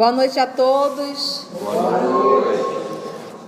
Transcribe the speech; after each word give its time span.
Boa 0.00 0.12
noite 0.12 0.40
a 0.40 0.46
todos. 0.46 1.46
Boa 1.60 2.00
noite. 2.00 2.64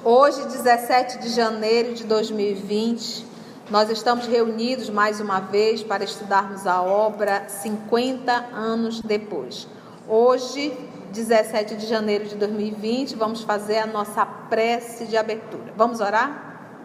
Hoje, 0.04 0.42
17 0.48 1.20
de 1.20 1.30
janeiro 1.30 1.94
de 1.94 2.04
2020, 2.04 3.24
nós 3.70 3.88
estamos 3.88 4.26
reunidos 4.26 4.90
mais 4.90 5.18
uma 5.18 5.40
vez 5.40 5.82
para 5.82 6.04
estudarmos 6.04 6.66
a 6.66 6.82
obra 6.82 7.48
50 7.48 8.30
anos 8.52 9.00
depois. 9.00 9.66
Hoje, 10.06 10.76
17 11.10 11.74
de 11.74 11.86
janeiro 11.86 12.26
de 12.26 12.36
2020, 12.36 13.16
vamos 13.16 13.40
fazer 13.40 13.78
a 13.78 13.86
nossa 13.86 14.26
prece 14.26 15.06
de 15.06 15.16
abertura. 15.16 15.72
Vamos 15.74 16.02
orar? 16.02 16.84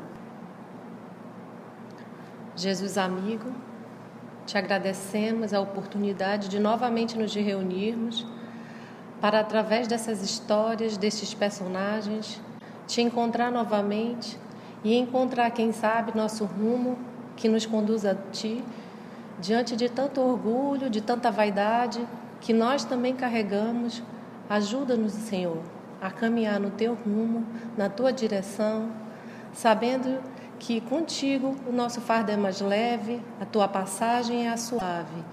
Jesus 2.55 2.97
amigo, 2.97 3.51
te 4.45 4.57
agradecemos 4.57 5.53
a 5.53 5.59
oportunidade 5.59 6.47
de 6.47 6.57
novamente 6.57 7.17
nos 7.17 7.35
reunirmos 7.35 8.25
para, 9.19 9.39
através 9.39 9.87
dessas 9.87 10.21
histórias, 10.21 10.97
destes 10.97 11.33
personagens, 11.33 12.39
te 12.85 13.01
encontrar 13.01 13.51
novamente 13.51 14.39
e 14.83 14.95
encontrar, 14.95 15.51
quem 15.51 15.71
sabe, 15.71 16.15
nosso 16.15 16.45
rumo 16.45 16.97
que 17.35 17.49
nos 17.49 17.65
conduz 17.65 18.05
a 18.05 18.15
ti, 18.15 18.63
diante 19.39 19.75
de 19.75 19.89
tanto 19.89 20.21
orgulho, 20.21 20.89
de 20.89 21.01
tanta 21.01 21.29
vaidade 21.31 22.05
que 22.39 22.53
nós 22.53 22.83
também 22.83 23.15
carregamos. 23.15 24.01
Ajuda-nos, 24.49 25.13
Senhor, 25.13 25.61
a 26.01 26.09
caminhar 26.09 26.59
no 26.59 26.69
teu 26.69 26.93
rumo, 26.93 27.45
na 27.77 27.89
tua 27.89 28.13
direção, 28.13 28.89
sabendo 29.53 30.19
que 30.59 30.81
contigo 30.81 31.55
o 31.67 31.71
nosso 31.71 32.01
fardo 32.01 32.31
é 32.31 32.37
mais 32.37 32.61
leve, 32.61 33.21
a 33.39 33.45
tua 33.45 33.67
passagem 33.67 34.47
é 34.47 34.49
a 34.49 34.57
suave, 34.57 35.23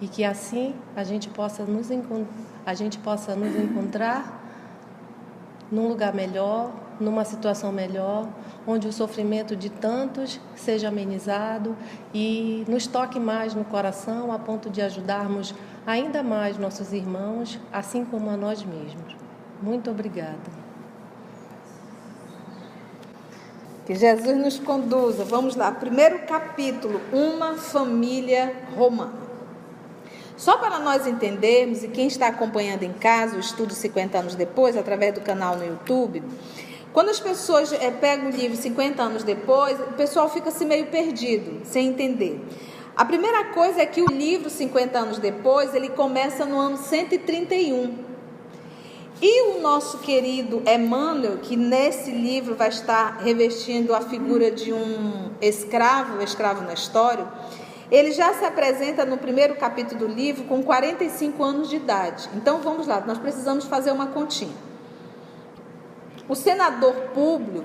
e 0.00 0.08
que 0.08 0.24
assim 0.24 0.74
a 0.94 1.02
gente 1.04 1.28
possa 1.28 1.64
nos 1.64 1.88
a 2.64 2.74
gente 2.74 2.98
possa 2.98 3.34
nos 3.34 3.54
encontrar 3.56 4.44
num 5.70 5.88
lugar 5.88 6.14
melhor, 6.14 6.70
numa 7.00 7.24
situação 7.24 7.72
melhor, 7.72 8.28
onde 8.66 8.88
o 8.88 8.92
sofrimento 8.92 9.54
de 9.56 9.68
tantos 9.68 10.40
seja 10.54 10.88
amenizado 10.88 11.76
e 12.14 12.64
nos 12.68 12.86
toque 12.86 13.18
mais 13.18 13.54
no 13.54 13.64
coração 13.64 14.32
a 14.32 14.38
ponto 14.38 14.70
de 14.70 14.80
ajudarmos 14.80 15.54
ainda 15.86 16.22
mais 16.22 16.58
nossos 16.58 16.92
irmãos, 16.92 17.58
assim 17.72 18.04
como 18.04 18.30
a 18.30 18.36
nós 18.36 18.64
mesmos. 18.64 19.16
Muito 19.62 19.90
obrigada. 19.90 20.66
Que 23.86 23.94
Jesus 23.94 24.36
nos 24.36 24.58
conduza. 24.58 25.24
Vamos 25.24 25.54
lá, 25.54 25.70
primeiro 25.70 26.26
capítulo: 26.26 27.00
Uma 27.12 27.54
família 27.54 28.52
romana. 28.76 29.25
Só 30.36 30.58
para 30.58 30.78
nós 30.78 31.06
entendermos, 31.06 31.82
e 31.82 31.88
quem 31.88 32.06
está 32.06 32.26
acompanhando 32.26 32.82
em 32.82 32.92
casa 32.92 33.36
o 33.36 33.40
estudo 33.40 33.72
50 33.72 34.18
anos 34.18 34.34
depois, 34.34 34.76
através 34.76 35.14
do 35.14 35.22
canal 35.22 35.56
no 35.56 35.64
YouTube, 35.64 36.22
quando 36.92 37.08
as 37.08 37.20
pessoas 37.20 37.72
é, 37.72 37.90
pegam 37.90 38.28
o 38.28 38.30
livro 38.30 38.56
50 38.56 39.02
anos 39.02 39.22
depois, 39.22 39.78
o 39.80 39.92
pessoal 39.94 40.28
fica 40.28 40.50
assim 40.50 40.66
meio 40.66 40.86
perdido, 40.86 41.60
sem 41.64 41.88
entender. 41.88 42.40
A 42.94 43.04
primeira 43.04 43.44
coisa 43.52 43.82
é 43.82 43.86
que 43.86 44.00
o 44.02 44.06
livro 44.06 44.48
50 44.48 44.98
anos 44.98 45.18
depois, 45.18 45.74
ele 45.74 45.90
começa 45.90 46.44
no 46.46 46.58
ano 46.58 46.78
131. 46.78 48.06
E 49.20 49.50
o 49.50 49.60
nosso 49.60 49.98
querido 49.98 50.62
Emmanuel, 50.66 51.38
que 51.38 51.56
nesse 51.56 52.10
livro 52.10 52.54
vai 52.54 52.68
estar 52.68 53.18
revestindo 53.22 53.94
a 53.94 54.00
figura 54.02 54.50
de 54.50 54.72
um 54.72 55.30
escravo, 55.40 56.18
um 56.18 56.22
escravo 56.22 56.62
na 56.62 56.74
história, 56.74 57.26
ele 57.90 58.10
já 58.12 58.34
se 58.34 58.44
apresenta 58.44 59.04
no 59.04 59.16
primeiro 59.16 59.54
capítulo 59.56 60.00
do 60.00 60.06
livro 60.06 60.44
com 60.44 60.62
45 60.62 61.42
anos 61.42 61.68
de 61.68 61.76
idade. 61.76 62.28
Então 62.34 62.60
vamos 62.60 62.86
lá, 62.86 63.00
nós 63.06 63.18
precisamos 63.18 63.64
fazer 63.64 63.92
uma 63.92 64.08
continha. 64.08 64.54
O 66.28 66.34
senador 66.34 66.94
Públio, 67.14 67.64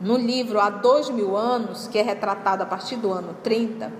no 0.00 0.16
livro 0.16 0.58
Há 0.58 0.68
Dois 0.68 1.08
Mil 1.08 1.36
Anos, 1.36 1.86
que 1.86 1.98
é 1.98 2.02
retratado 2.02 2.64
a 2.64 2.66
partir 2.66 2.96
do 2.96 3.12
ano 3.12 3.36
30, 3.44 3.92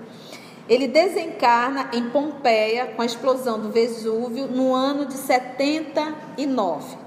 ele 0.67 0.87
desencarna 0.87 1.89
em 1.93 2.09
Pompeia 2.09 2.87
com 2.87 3.01
a 3.01 3.05
explosão 3.05 3.59
do 3.59 3.69
Vesúvio 3.69 4.47
no 4.47 4.73
ano 4.73 5.05
de 5.05 5.13
79, 5.13 6.97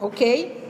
ok? 0.00 0.64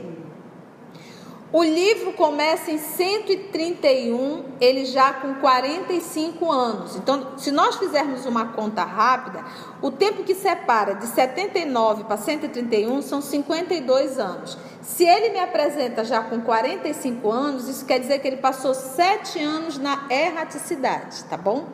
O 1.51 1.63
livro 1.63 2.11
começa 2.11 2.69
em 2.71 2.77
131, 2.77 4.43
ele 4.59 4.83
já 4.83 5.13
com 5.13 5.35
45 5.35 6.51
anos. 6.51 6.97
Então, 6.97 7.37
se 7.37 7.51
nós 7.51 7.77
fizermos 7.77 8.25
uma 8.25 8.47
conta 8.47 8.83
rápida, 8.83 9.45
o 9.81 9.89
tempo 9.89 10.25
que 10.25 10.35
separa 10.35 10.95
de 10.95 11.07
79 11.07 12.03
para 12.03 12.17
131 12.17 13.01
são 13.01 13.21
52 13.21 14.19
anos. 14.19 14.57
Se 14.81 15.05
ele 15.05 15.29
me 15.29 15.39
apresenta 15.39 16.03
já 16.03 16.21
com 16.21 16.41
45 16.41 17.31
anos, 17.31 17.69
isso 17.69 17.85
quer 17.85 18.01
dizer 18.01 18.19
que 18.19 18.27
ele 18.27 18.37
passou 18.37 18.73
7 18.73 19.41
anos 19.41 19.77
na 19.77 20.05
erraticidade, 20.09 21.23
tá 21.29 21.37
bom? 21.37 21.65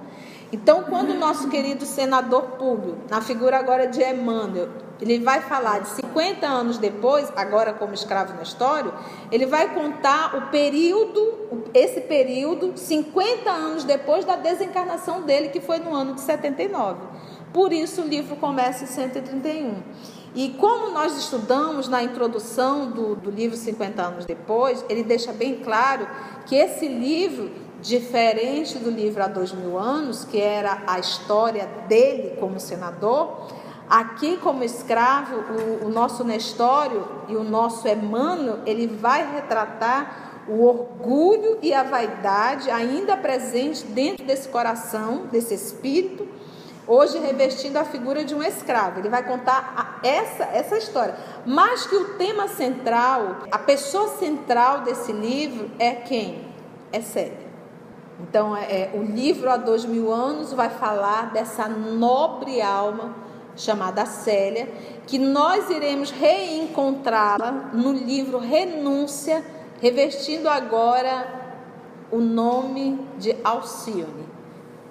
Então, 0.51 0.83
quando 0.83 1.09
o 1.09 1.17
nosso 1.17 1.49
querido 1.49 1.83
senador 1.83 2.43
Públio, 2.59 2.99
na 3.09 3.21
figura 3.21 3.57
agora 3.57 3.87
de 3.87 4.03
Emmanuel, 4.03 4.82
ele 5.01 5.19
vai 5.19 5.41
falar 5.41 5.79
de 5.79 5.89
50 5.89 6.45
anos 6.45 6.77
depois, 6.77 7.31
agora 7.35 7.73
como 7.73 7.93
escravo 7.93 8.33
na 8.33 8.43
história, 8.43 8.91
ele 9.31 9.45
vai 9.45 9.73
contar 9.73 10.35
o 10.35 10.49
período, 10.49 11.63
esse 11.73 12.01
período, 12.01 12.77
50 12.77 13.49
anos 13.49 13.83
depois 13.83 14.23
da 14.23 14.35
desencarnação 14.35 15.21
dele, 15.23 15.49
que 15.49 15.59
foi 15.59 15.79
no 15.79 15.93
ano 15.93 16.13
de 16.13 16.21
79. 16.21 16.99
Por 17.51 17.73
isso 17.73 18.01
o 18.01 18.07
livro 18.07 18.35
começa 18.35 18.83
em 18.83 18.87
131. 18.87 19.83
E 20.35 20.49
como 20.59 20.91
nós 20.91 21.15
estudamos 21.15 21.87
na 21.87 22.01
introdução 22.01 22.89
do, 22.89 23.15
do 23.15 23.29
livro 23.29 23.55
50 23.55 24.01
anos 24.01 24.25
depois, 24.25 24.83
ele 24.89 25.03
deixa 25.03 25.31
bem 25.31 25.57
claro 25.57 26.07
que 26.47 26.55
esse 26.55 26.87
livro, 26.87 27.51
diferente 27.81 28.79
do 28.79 28.89
livro 28.89 29.21
há 29.21 29.27
dois 29.27 29.51
mil 29.51 29.77
anos, 29.77 30.25
que 30.25 30.39
era 30.39 30.83
a 30.87 30.97
história 30.97 31.67
dele 31.87 32.37
como 32.39 32.59
senador, 32.59 33.47
Aqui, 33.89 34.37
como 34.37 34.63
escravo, 34.63 35.35
o, 35.35 35.87
o 35.87 35.89
nosso 35.89 36.23
Nestório 36.23 37.05
e 37.27 37.35
o 37.35 37.43
nosso 37.43 37.87
Emmanuel, 37.87 38.59
ele 38.65 38.87
vai 38.87 39.29
retratar 39.33 40.43
o 40.47 40.65
orgulho 40.65 41.59
e 41.61 41.73
a 41.73 41.83
vaidade 41.83 42.69
ainda 42.69 43.15
presente 43.15 43.85
dentro 43.85 44.25
desse 44.25 44.49
coração, 44.49 45.27
desse 45.31 45.53
espírito, 45.53 46.27
hoje 46.87 47.17
revestindo 47.17 47.77
a 47.77 47.85
figura 47.85 48.25
de 48.25 48.35
um 48.35 48.43
escravo. 48.43 48.99
Ele 48.99 49.09
vai 49.09 49.23
contar 49.25 49.99
essa, 50.03 50.43
essa 50.43 50.77
história. 50.77 51.15
Mas 51.45 51.85
que 51.87 51.95
o 51.95 52.15
tema 52.15 52.47
central, 52.47 53.43
a 53.51 53.59
pessoa 53.59 54.09
central 54.17 54.81
desse 54.81 55.11
livro 55.11 55.69
é 55.79 55.91
quem? 55.91 56.45
É 56.91 57.01
Célia. 57.01 57.53
Então, 58.19 58.55
é, 58.55 58.63
é, 58.63 58.91
o 58.93 59.01
livro 59.01 59.49
há 59.49 59.57
dois 59.57 59.85
mil 59.85 60.11
anos 60.11 60.53
vai 60.53 60.69
falar 60.69 61.31
dessa 61.31 61.67
nobre 61.67 62.61
alma 62.61 63.22
chamada 63.55 64.05
Célia, 64.05 64.67
que 65.05 65.17
nós 65.17 65.69
iremos 65.69 66.11
reencontrá-la 66.11 67.51
no 67.73 67.91
livro 67.91 68.39
Renúncia, 68.39 69.43
revestindo 69.81 70.47
agora 70.47 71.41
o 72.11 72.19
nome 72.19 72.99
de 73.17 73.35
Alcione. 73.43 74.31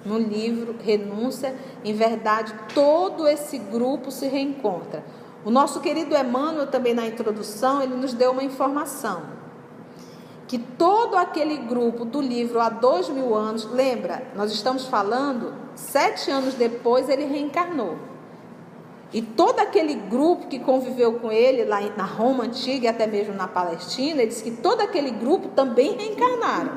No 0.05 0.17
livro 0.17 0.75
Renúncia, 0.83 1.55
em 1.83 1.93
verdade, 1.93 2.53
todo 2.73 3.27
esse 3.27 3.57
grupo 3.57 4.11
se 4.11 4.27
reencontra. 4.27 5.03
O 5.45 5.49
nosso 5.49 5.79
querido 5.79 6.15
Emmanuel, 6.15 6.67
também 6.67 6.93
na 6.93 7.07
introdução, 7.07 7.81
ele 7.81 7.95
nos 7.95 8.13
deu 8.13 8.31
uma 8.31 8.43
informação. 8.43 9.23
Que 10.47 10.57
todo 10.57 11.15
aquele 11.15 11.57
grupo 11.57 12.03
do 12.05 12.21
livro 12.21 12.59
há 12.59 12.69
dois 12.69 13.09
mil 13.09 13.33
anos, 13.33 13.65
lembra, 13.65 14.27
nós 14.35 14.51
estamos 14.51 14.85
falando, 14.85 15.53
sete 15.75 16.29
anos 16.29 16.53
depois 16.53 17.09
ele 17.09 17.25
reencarnou. 17.25 18.12
E 19.13 19.21
todo 19.21 19.59
aquele 19.59 19.93
grupo 19.93 20.47
que 20.47 20.57
conviveu 20.57 21.19
com 21.19 21.31
ele 21.31 21.63
lá 21.65 21.79
na 21.95 22.03
Roma 22.03 22.45
antiga 22.45 22.85
e 22.85 22.87
até 22.87 23.05
mesmo 23.05 23.35
na 23.35 23.47
Palestina, 23.47 24.21
ele 24.21 24.31
disse 24.31 24.43
que 24.43 24.51
todo 24.51 24.81
aquele 24.81 25.11
grupo 25.11 25.49
também 25.49 25.95
reencarnaram, 25.95 26.71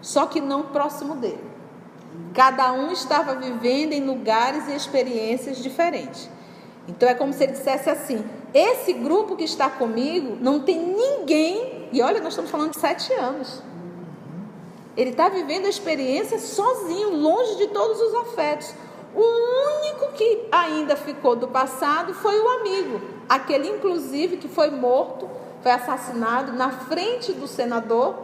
só 0.00 0.24
que 0.24 0.40
não 0.40 0.62
próximo 0.62 1.16
dele. 1.16 1.50
Cada 2.32 2.72
um 2.72 2.90
estava 2.92 3.34
vivendo 3.34 3.92
em 3.92 4.04
lugares 4.04 4.68
e 4.68 4.74
experiências 4.74 5.58
diferentes. 5.58 6.30
Então 6.88 7.08
é 7.08 7.14
como 7.14 7.32
se 7.32 7.42
ele 7.42 7.52
dissesse 7.52 7.90
assim: 7.90 8.24
esse 8.54 8.94
grupo 8.94 9.36
que 9.36 9.44
está 9.44 9.68
comigo 9.68 10.38
não 10.40 10.60
tem 10.60 10.78
ninguém. 10.78 11.88
E 11.92 12.00
olha, 12.00 12.20
nós 12.20 12.30
estamos 12.30 12.50
falando 12.50 12.70
de 12.70 12.80
sete 12.80 13.12
anos. 13.12 13.62
Ele 14.96 15.10
está 15.10 15.28
vivendo 15.28 15.66
a 15.66 15.68
experiência 15.68 16.38
sozinho, 16.38 17.16
longe 17.16 17.56
de 17.56 17.68
todos 17.68 18.00
os 18.00 18.14
afetos. 18.14 18.74
O 19.14 19.20
único 19.20 20.12
que 20.12 20.48
ainda 20.52 20.96
ficou 20.96 21.34
do 21.34 21.48
passado 21.48 22.14
foi 22.14 22.38
o 22.40 22.48
amigo, 22.60 23.00
aquele 23.28 23.68
inclusive 23.68 24.36
que 24.36 24.48
foi 24.48 24.70
morto, 24.70 25.28
foi 25.62 25.72
assassinado 25.72 26.52
na 26.52 26.70
frente 26.70 27.32
do 27.32 27.46
senador, 27.46 28.14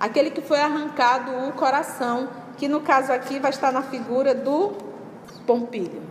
aquele 0.00 0.30
que 0.30 0.40
foi 0.40 0.60
arrancado 0.60 1.48
o 1.48 1.52
coração, 1.52 2.28
que 2.56 2.68
no 2.68 2.80
caso 2.80 3.12
aqui 3.12 3.38
vai 3.38 3.50
estar 3.50 3.72
na 3.72 3.82
figura 3.82 4.34
do 4.34 4.72
Pompílio. 5.46 6.02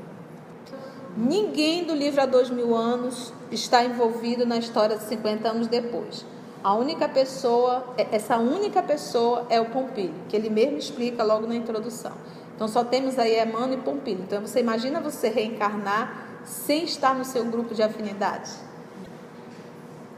Ninguém 1.16 1.84
do 1.84 1.96
livro 1.96 2.22
há 2.22 2.26
dois 2.28 2.50
mil 2.50 2.76
anos 2.76 3.34
está 3.52 3.84
envolvido 3.84 4.46
na 4.46 4.58
história 4.58 4.98
de 4.98 5.04
50 5.06 5.50
anos 5.50 5.68
depois. 5.68 6.24
A 6.64 6.74
única 6.74 7.08
pessoa, 7.08 7.94
é, 7.98 8.08
essa 8.12 8.38
única 8.38 8.84
pessoa 8.84 9.46
é 9.50 9.60
o 9.60 9.66
Pompilho, 9.66 10.14
que 10.28 10.36
ele 10.36 10.50
mesmo 10.50 10.78
explica 10.78 11.24
logo 11.24 11.48
na 11.48 11.56
introdução. 11.56 12.12
Então 12.58 12.68
só 12.68 12.84
temos 12.84 13.20
aí 13.20 13.40
Emmanuel 13.40 13.74
e 13.74 13.78
Pompilho. 13.78 14.24
Então 14.24 14.42
você 14.42 14.60
imagina 14.60 15.00
você 15.00 15.30
reencarnar 15.30 16.42
sem 16.44 16.86
estar 16.86 17.14
no 17.14 17.24
seu 17.24 17.46
grupo 17.46 17.76
de 17.76 17.84
afinidade. 17.84 18.50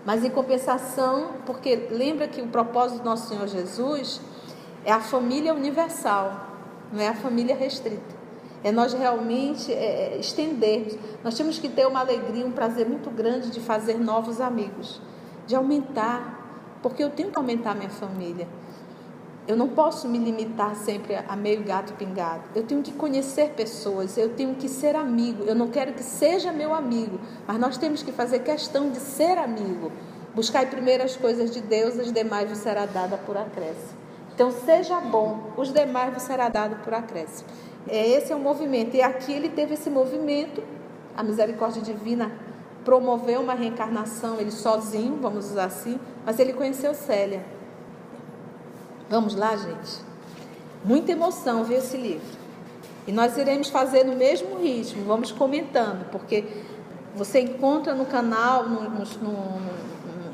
Mas 0.06 0.24
em 0.24 0.30
compensação, 0.30 1.33
porque 1.45 1.75
lembra 1.91 2.30
que 2.30 2.41
o 2.41 2.47
propósito 2.47 3.00
do 3.00 3.06
nosso 3.06 3.27
Senhor 3.27 3.45
Jesus 3.45 4.21
é 4.86 4.91
a 4.94 5.01
família 5.01 5.53
universal, 5.53 6.47
não 6.94 7.01
é 7.01 7.09
a 7.09 7.13
família 7.13 7.53
restrita. 7.53 8.18
É 8.63 8.71
nós 8.71 8.94
realmente 8.94 9.74
é, 9.74 10.13
é 10.13 10.18
estendermos. 10.18 10.97
Nós 11.21 11.36
temos 11.36 11.59
que 11.59 11.68
ter 11.68 11.86
uma 11.86 12.00
alegria, 12.00 12.45
um 12.45 12.51
prazer 12.51 12.88
muito 12.88 13.09
grande 13.09 13.50
de 13.50 13.59
fazer 13.59 13.97
novos 14.00 14.39
amigos, 14.39 15.01
de 15.45 15.57
aumentar, 15.57 16.80
porque 16.81 17.03
eu 17.03 17.09
tenho 17.09 17.31
que 17.31 17.38
aumentar 17.38 17.75
minha 17.75 17.89
família. 17.89 18.47
Eu 19.50 19.57
não 19.57 19.68
posso 19.68 20.07
me 20.07 20.19
limitar 20.19 20.75
sempre 20.75 21.16
a 21.16 21.36
meio 21.36 21.63
gato 21.63 21.94
pingado. 21.94 22.44
Eu 22.54 22.62
tenho 22.62 22.84
que 22.84 22.92
conhecer 22.92 23.50
pessoas, 23.56 24.16
eu 24.16 24.30
tenho 24.36 24.54
que 24.54 24.69
ser 24.69 24.96
amigo. 24.96 25.44
Eu 25.44 25.56
não 25.56 25.69
quero 25.69 25.94
que 25.94 26.04
seja 26.04 26.51
meu 26.51 26.72
amigo, 26.72 27.19
mas 27.48 27.57
nós 27.57 27.75
temos 27.75 28.04
que 28.04 28.12
fazer 28.12 28.42
questão 28.42 28.92
de 28.92 29.00
ser 29.00 29.40
amigo. 29.40 29.92
Buscar 30.36 30.69
primeiro 30.69 31.04
as 31.04 31.16
coisas 31.16 31.50
de 31.50 31.62
Deus, 31.62 31.98
as 31.98 32.13
demais 32.13 32.48
vos 32.48 32.60
será 32.60 32.86
dada 32.86 33.18
por 33.18 33.36
acréscimo. 33.36 33.98
Então 34.36 34.51
seja 34.51 35.00
bom, 35.00 35.51
os 35.57 35.74
demais 35.74 36.13
vos 36.13 36.22
será 36.22 36.48
dado 36.48 36.84
por 36.84 36.94
acréscimo. 36.94 37.50
É, 37.88 38.07
esse 38.07 38.31
é 38.31 38.36
o 38.36 38.40
movimento. 38.40 38.96
E 38.96 39.01
aqui 39.01 39.34
ele 39.34 39.50
teve 39.50 39.74
esse 39.74 39.90
movimento, 39.90 40.62
a 41.18 41.24
misericórdia 41.24 41.81
divina 41.81 42.31
promoveu 42.86 43.42
uma 43.42 43.56
reencarnação, 43.56 44.40
ele 44.40 44.51
sozinho, 44.51 45.18
vamos 45.19 45.50
usar 45.50 45.66
assim, 45.66 46.00
mas 46.24 46.38
ele 46.38 46.54
conheceu 46.54 46.94
Célia. 46.94 47.44
Vamos 49.10 49.34
lá, 49.34 49.56
gente? 49.56 50.02
Muita 50.86 51.12
emoção 51.12 51.64
ver 51.64 51.78
esse 51.78 51.98
livro. 51.98 52.38
E 53.08 53.12
nós 53.12 53.36
iremos 53.38 53.68
fazer 53.68 54.04
no 54.04 54.16
mesmo 54.16 54.60
ritmo, 54.60 55.04
vamos 55.04 55.32
comentando, 55.32 56.06
porque 56.12 56.46
você 57.16 57.40
encontra 57.40 57.96
no 57.96 58.06
canal, 58.06 58.70
no, 58.70 58.82
no, 58.84 59.00
no, 59.00 59.60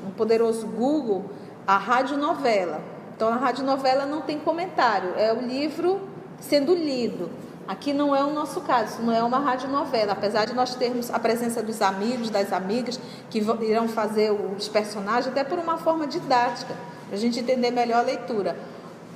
no 0.04 0.12
poderoso 0.18 0.68
Google, 0.68 1.24
a 1.66 1.78
radionovela. 1.78 2.82
Então, 3.16 3.30
a 3.30 3.38
radionovela 3.38 4.06
não 4.06 4.22
tem 4.22 4.38
comentário, 4.40 5.14
é 5.16 5.32
o 5.32 5.40
livro 5.40 6.02
sendo 6.42 6.76
lido. 6.76 7.30
Aqui 7.66 7.94
não 7.94 8.14
é 8.14 8.26
o 8.26 8.34
nosso 8.34 8.60
caso, 8.60 9.02
não 9.02 9.14
é 9.14 9.24
uma 9.24 9.40
radionovela, 9.40 10.12
apesar 10.12 10.44
de 10.44 10.54
nós 10.54 10.76
termos 10.76 11.10
a 11.10 11.18
presença 11.18 11.64
dos 11.64 11.82
amigos, 11.82 12.30
das 12.30 12.52
amigas, 12.52 13.00
que 13.30 13.40
irão 13.40 13.88
fazer 13.88 14.32
os 14.32 14.68
personagens, 14.68 15.28
até 15.28 15.46
por 15.46 15.60
uma 15.60 15.78
forma 15.78 16.06
didática 16.06 16.76
a 17.12 17.16
gente 17.16 17.40
entender 17.40 17.72
melhor 17.72 18.00
a 18.00 18.02
leitura. 18.02 18.58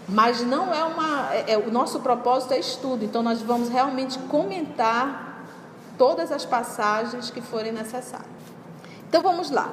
Mas 0.08 0.42
não 0.42 0.74
é 0.74 0.84
uma. 0.84 1.34
É, 1.34 1.54
é, 1.54 1.58
o 1.58 1.72
nosso 1.72 2.00
propósito 2.00 2.54
é 2.54 2.60
estudo, 2.60 3.06
então 3.06 3.22
nós 3.22 3.42
vamos 3.42 3.70
realmente 3.70 4.18
comentar 4.20 5.46
todas 5.98 6.32
as 6.32 6.46
passagens 6.46 7.30
que 7.30 7.42
forem 7.42 7.72
necessárias. 7.72 8.28
Então 9.08 9.22
vamos 9.22 9.52
lá. 9.52 9.72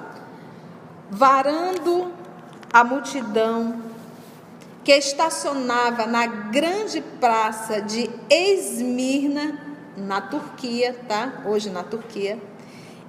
Varando 1.10 2.12
a 2.72 2.84
multidão 2.84 3.80
que 4.84 4.92
estacionava 4.92 6.06
na 6.06 6.26
grande 6.26 7.00
praça 7.00 7.80
de 7.80 8.10
Esmirna, 8.28 9.58
na 9.96 10.20
Turquia, 10.20 10.94
tá? 11.08 11.42
Hoje 11.46 11.70
na 11.70 11.82
Turquia 11.82 12.38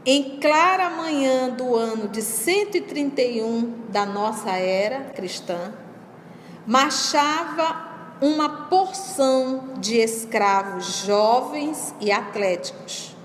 em 0.10 0.40
clara 0.40 0.90
manhã 0.90 1.50
do 1.50 1.76
ano 1.76 2.08
de 2.08 2.22
131 2.22 3.90
da 3.90 4.06
nossa 4.06 4.52
era 4.52 5.02
cristã, 5.14 5.74
marchava 6.66 8.16
uma 8.22 8.68
porção 8.68 9.74
de 9.80 9.98
escravos 9.98 11.04
jovens 11.06 11.94
e 12.00 12.10
atléticos, 12.10 13.18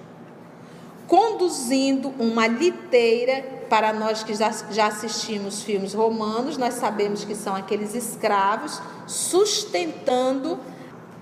conduzindo 1.06 2.12
uma 2.18 2.48
liteira. 2.48 3.62
Para 3.70 3.92
nós 3.92 4.24
que 4.24 4.34
já, 4.34 4.50
já 4.70 4.88
assistimos 4.88 5.62
filmes 5.62 5.94
romanos, 5.94 6.58
nós 6.58 6.74
sabemos 6.74 7.24
que 7.24 7.34
são 7.34 7.54
aqueles 7.54 7.94
escravos 7.94 8.82
sustentando 9.06 10.58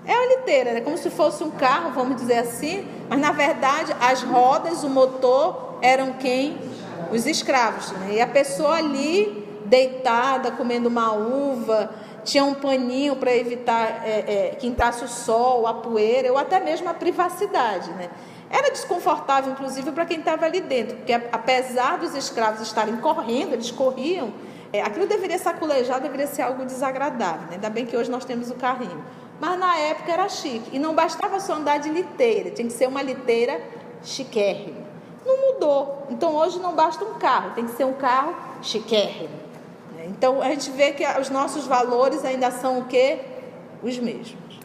é 0.05 0.13
uma 0.13 0.35
liteira, 0.35 0.71
é 0.71 0.81
como 0.81 0.97
se 0.97 1.09
fosse 1.09 1.43
um 1.43 1.51
carro, 1.51 1.91
vamos 1.91 2.15
dizer 2.15 2.39
assim, 2.39 2.87
mas 3.07 3.19
na 3.19 3.31
verdade 3.31 3.95
as 3.99 4.23
rodas, 4.23 4.83
o 4.83 4.89
motor 4.89 5.77
eram 5.81 6.13
quem? 6.13 6.57
Os 7.11 7.25
escravos. 7.25 7.91
Né? 7.91 8.15
E 8.15 8.21
a 8.21 8.27
pessoa 8.27 8.77
ali, 8.77 9.47
deitada, 9.65 10.51
comendo 10.51 10.89
uma 10.89 11.13
uva, 11.13 11.91
tinha 12.23 12.43
um 12.43 12.53
paninho 12.53 13.15
para 13.15 13.35
evitar 13.35 14.03
é, 14.05 14.51
é, 14.51 14.55
que 14.55 14.67
entrasse 14.67 15.03
o 15.03 15.07
sol, 15.07 15.67
a 15.67 15.73
poeira, 15.73 16.31
ou 16.31 16.37
até 16.37 16.59
mesmo 16.59 16.89
a 16.89 16.93
privacidade. 16.93 17.91
Né? 17.91 18.09
Era 18.49 18.71
desconfortável, 18.71 19.51
inclusive, 19.51 19.91
para 19.91 20.05
quem 20.05 20.19
estava 20.19 20.45
ali 20.45 20.61
dentro, 20.61 20.97
porque 20.97 21.13
apesar 21.13 21.97
dos 21.97 22.15
escravos 22.15 22.61
estarem 22.61 22.97
correndo, 22.97 23.53
eles 23.53 23.71
corriam, 23.71 24.33
é, 24.73 24.81
aquilo 24.81 25.05
deveria 25.05 25.37
saculejar, 25.37 25.99
deveria 25.99 26.27
ser 26.27 26.41
algo 26.43 26.65
desagradável. 26.65 27.41
Né? 27.47 27.53
Ainda 27.53 27.69
bem 27.69 27.85
que 27.85 27.95
hoje 27.95 28.09
nós 28.09 28.25
temos 28.25 28.49
o 28.49 28.55
carrinho. 28.55 29.03
Mas 29.41 29.57
na 29.57 29.75
época 29.75 30.11
era 30.11 30.29
chique. 30.29 30.69
E 30.71 30.77
não 30.77 30.93
bastava 30.93 31.39
só 31.39 31.55
andar 31.55 31.79
de 31.79 31.89
liteira, 31.89 32.51
tinha 32.51 32.67
que 32.67 32.73
ser 32.73 32.87
uma 32.87 33.01
liteira 33.01 33.59
chiquérrima. 34.03 34.81
Não 35.25 35.53
mudou. 35.53 36.05
Então 36.11 36.35
hoje 36.35 36.59
não 36.59 36.75
basta 36.75 37.03
um 37.03 37.15
carro, 37.15 37.55
tem 37.55 37.65
que 37.65 37.75
ser 37.75 37.85
um 37.85 37.93
carro 37.93 38.35
chiquérrimo. 38.61 39.41
Então 40.05 40.43
a 40.43 40.49
gente 40.49 40.69
vê 40.69 40.91
que 40.91 41.03
os 41.19 41.31
nossos 41.31 41.65
valores 41.65 42.23
ainda 42.23 42.51
são 42.51 42.79
o 42.79 42.85
quê? 42.85 43.19
Os 43.81 43.97
mesmos. 43.97 44.59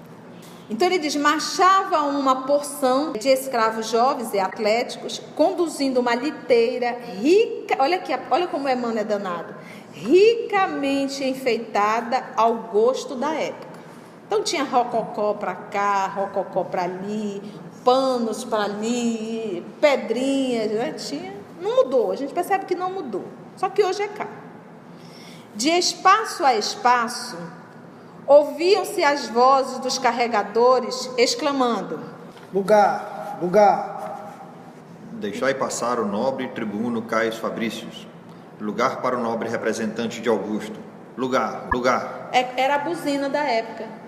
Então 0.68 0.88
ele 0.88 0.98
diz: 0.98 1.16
marchava 1.16 2.02
uma 2.02 2.42
porção 2.42 3.14
de 3.14 3.30
escravos 3.30 3.88
jovens 3.88 4.34
e 4.34 4.38
atléticos, 4.38 5.22
conduzindo 5.34 6.00
uma 6.00 6.14
liteira 6.14 6.98
rica. 7.18 7.76
Olha 7.78 7.96
aqui, 7.96 8.12
olha 8.30 8.46
como 8.46 8.68
Emmanuel 8.68 8.98
é 8.98 9.04
danado. 9.04 9.54
Ricamente 9.92 11.24
enfeitada 11.24 12.22
ao 12.36 12.54
gosto 12.54 13.14
da 13.14 13.32
época. 13.32 13.75
Então 14.26 14.42
tinha 14.42 14.64
rococó 14.64 15.34
para 15.34 15.54
cá, 15.54 16.06
rococó 16.08 16.64
para 16.64 16.82
ali, 16.82 17.40
panos 17.84 18.44
para 18.44 18.64
ali, 18.64 19.64
pedrinhas, 19.80 20.72
né? 20.72 20.92
tinha. 20.92 21.34
Não 21.60 21.84
mudou, 21.84 22.12
a 22.12 22.16
gente 22.16 22.34
percebe 22.34 22.64
que 22.64 22.74
não 22.74 22.90
mudou. 22.90 23.24
Só 23.56 23.68
que 23.68 23.82
hoje 23.82 24.02
é 24.02 24.08
cá. 24.08 24.26
De 25.54 25.70
espaço 25.70 26.44
a 26.44 26.54
espaço, 26.54 27.38
ouviam-se 28.26 29.02
as 29.02 29.28
vozes 29.28 29.78
dos 29.78 29.98
carregadores 29.98 31.10
exclamando: 31.16 32.00
Lugar, 32.52 33.38
lugar. 33.40 33.94
Deixai 35.12 35.54
passar 35.54 35.98
o 35.98 36.04
nobre 36.04 36.48
tribuno 36.48 37.00
Caio 37.02 37.32
Fabrícios. 37.32 38.06
Lugar 38.60 39.00
para 39.00 39.16
o 39.16 39.22
nobre 39.22 39.48
representante 39.48 40.20
de 40.20 40.28
Augusto. 40.28 40.78
Lugar, 41.16 41.68
lugar. 41.72 42.28
É, 42.32 42.60
era 42.60 42.74
a 42.74 42.78
buzina 42.78 43.28
da 43.28 43.40
época. 43.40 44.05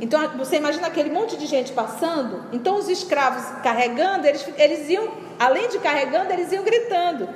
Então, 0.00 0.26
você 0.38 0.56
imagina 0.56 0.86
aquele 0.86 1.10
monte 1.10 1.36
de 1.36 1.46
gente 1.46 1.72
passando, 1.72 2.44
então 2.52 2.76
os 2.76 2.88
escravos 2.88 3.44
carregando, 3.62 4.26
eles, 4.26 4.46
eles 4.56 4.88
iam, 4.88 5.08
além 5.38 5.68
de 5.68 5.78
carregando, 5.78 6.32
eles 6.32 6.50
iam 6.52 6.64
gritando: 6.64 7.28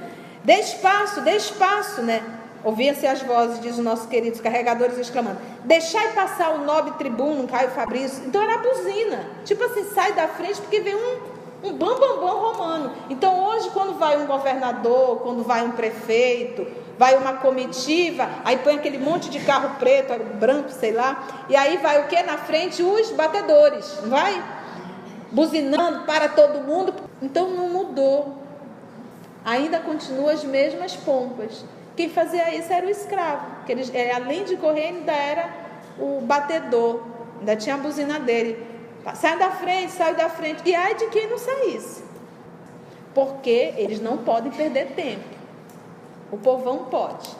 dê 0.42 0.54
espaço, 0.54 1.20
dê 1.20 1.36
espaço, 1.36 2.02
né? 2.02 2.22
Ouvia-se 2.64 3.06
as 3.06 3.22
vozes, 3.22 3.60
diz 3.60 3.76
o 3.76 3.82
nosso 3.82 4.08
querido 4.08 4.40
carregadores, 4.42 4.98
exclamando: 4.98 5.38
Deixai 5.64 6.12
passar 6.12 6.54
o 6.54 6.64
nobre 6.64 6.92
tribuno, 6.92 7.46
Caio 7.46 7.70
Fabrício. 7.72 8.24
Então 8.26 8.42
era 8.42 8.54
a 8.54 8.58
buzina. 8.58 9.26
Tipo 9.44 9.64
assim, 9.64 9.84
sai 9.94 10.14
da 10.14 10.26
frente 10.28 10.62
porque 10.62 10.80
vem 10.80 10.94
um, 10.94 11.68
um 11.68 11.72
bambambam 11.74 12.16
bam, 12.16 12.26
bam 12.26 12.52
romano. 12.52 12.92
Então 13.10 13.44
hoje, 13.44 13.68
quando 13.74 13.98
vai 13.98 14.16
um 14.16 14.26
governador, 14.26 15.18
quando 15.18 15.42
vai 15.42 15.62
um 15.62 15.72
prefeito, 15.72 16.66
vai 16.98 17.16
uma 17.16 17.34
comitiva, 17.34 18.28
aí 18.44 18.58
põe 18.58 18.76
aquele 18.76 18.98
monte 18.98 19.28
de 19.28 19.40
carro 19.40 19.76
preto, 19.78 20.12
branco, 20.36 20.70
sei 20.70 20.92
lá, 20.92 21.44
e 21.48 21.56
aí 21.56 21.76
vai 21.78 22.00
o 22.02 22.06
que 22.06 22.22
na 22.22 22.38
frente? 22.38 22.82
Os 22.82 23.10
batedores, 23.10 23.98
não 24.02 24.10
vai? 24.10 24.42
Buzinando 25.30 26.04
para 26.04 26.28
todo 26.28 26.60
mundo. 26.60 26.94
Então 27.20 27.50
não 27.50 27.68
mudou. 27.68 28.38
Ainda 29.44 29.80
continua 29.80 30.32
as 30.32 30.44
mesmas 30.44 30.94
pompas. 30.94 31.64
Quem 31.96 32.08
fazia 32.08 32.54
isso 32.54 32.72
era 32.72 32.86
o 32.86 32.90
escravo, 32.90 33.64
que 33.66 33.72
ele, 33.72 33.88
é, 33.96 34.12
além 34.14 34.44
de 34.44 34.56
correr, 34.56 34.86
ainda 34.86 35.12
era 35.12 35.48
o 35.98 36.20
batedor, 36.20 37.02
ainda 37.38 37.54
tinha 37.56 37.74
a 37.74 37.78
buzina 37.78 38.18
dele. 38.18 38.66
Sai 39.14 39.38
da 39.38 39.50
frente, 39.50 39.92
sai 39.92 40.14
da 40.14 40.28
frente. 40.28 40.62
E 40.64 40.74
ai 40.74 40.94
de 40.94 41.06
quem 41.08 41.28
não 41.28 41.38
saísse. 41.38 42.02
Porque 43.14 43.74
eles 43.76 44.00
não 44.00 44.18
podem 44.18 44.50
perder 44.50 44.92
tempo. 44.96 45.33
O 46.30 46.36
povão 46.36 46.86
pode. 46.90 47.30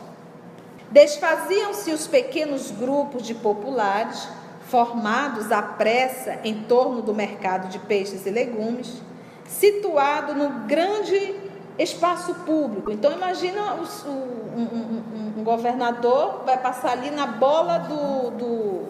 Desfaziam-se 0.91 1.91
os 1.93 2.07
pequenos 2.07 2.71
grupos 2.71 3.26
de 3.26 3.35
populares, 3.35 4.29
formados 4.69 5.50
à 5.50 5.61
pressa 5.61 6.38
em 6.45 6.62
torno 6.62 7.03
do 7.03 7.14
mercado 7.14 7.69
de 7.69 7.79
peixes 7.79 8.26
e 8.26 8.31
legumes, 8.31 9.03
situado 9.47 10.35
no 10.35 10.67
grande 10.67 11.35
espaço 11.79 12.35
público. 12.47 12.91
Então 12.91 13.12
imagina 13.12 13.75
o, 13.75 14.09
um, 14.09 14.62
um, 14.62 15.33
um, 15.38 15.45
governador 15.45 16.43
vai 16.45 16.59
passar 16.59 16.93
ali 16.93 17.11
na 17.11 17.26
bola 17.26 17.79
do, 17.79 18.31
do 18.31 18.85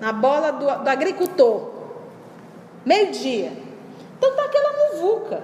na 0.00 0.12
bola 0.12 0.50
do, 0.52 0.84
do 0.84 0.88
agricultor, 0.88 1.70
meio 2.84 3.10
dia. 3.10 3.52
Então 4.16 4.34
tá 4.34 4.44
aquela 4.44 4.92
muvuca, 4.92 5.42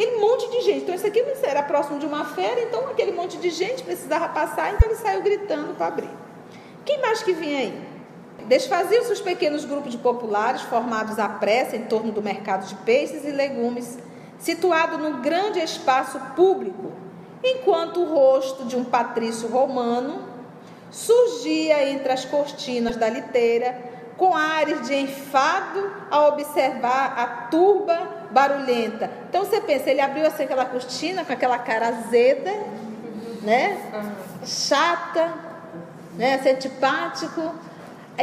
aquele 0.00 0.16
monte 0.18 0.50
de 0.50 0.62
gente. 0.62 0.82
Então 0.82 0.94
isso 0.94 1.06
aqui 1.06 1.22
era 1.42 1.62
próximo 1.62 1.98
de 1.98 2.06
uma 2.06 2.24
feira, 2.24 2.62
então 2.62 2.88
aquele 2.88 3.12
monte 3.12 3.36
de 3.36 3.50
gente 3.50 3.82
precisava 3.82 4.28
passar, 4.28 4.72
então 4.72 4.88
ele 4.88 4.96
saiu 4.96 5.22
gritando 5.22 5.74
para 5.74 5.86
abrir. 5.86 6.10
Quem 6.86 7.00
mais 7.00 7.22
que 7.22 7.34
vinha 7.34 7.58
aí? 7.58 7.90
Desfaziam-se 8.46 9.12
os 9.12 9.20
pequenos 9.20 9.66
grupos 9.66 9.92
de 9.92 9.98
populares 9.98 10.62
formados 10.62 11.18
à 11.18 11.28
pressa 11.28 11.76
em 11.76 11.84
torno 11.84 12.10
do 12.10 12.22
mercado 12.22 12.66
de 12.66 12.74
peixes 12.76 13.24
e 13.24 13.30
legumes 13.30 13.98
situado 14.38 14.96
num 14.96 15.20
grande 15.20 15.60
espaço 15.60 16.18
público, 16.34 16.92
enquanto 17.44 18.00
o 18.00 18.14
rosto 18.14 18.64
de 18.64 18.76
um 18.76 18.84
patrício 18.84 19.48
romano 19.48 20.24
surgia 20.90 21.88
entre 21.90 22.10
as 22.10 22.24
cortinas 22.24 22.96
da 22.96 23.08
liteira, 23.08 23.78
com 24.16 24.34
ares 24.34 24.86
de 24.88 24.94
enfado 24.94 25.92
a 26.10 26.26
observar 26.26 27.18
a 27.18 27.26
turba 27.48 28.19
barulhenta. 28.30 29.10
Então 29.28 29.44
você 29.44 29.60
pensa, 29.60 29.90
ele 29.90 30.00
abriu 30.00 30.26
assim 30.26 30.44
aquela 30.44 30.64
cortina 30.64 31.24
com 31.24 31.32
aquela 31.32 31.58
cara 31.58 31.88
azeda, 31.88 32.52
né? 33.42 33.78
Chata, 34.44 35.32
né? 36.14 36.34
Assim, 36.34 36.50
antipático. 36.50 37.54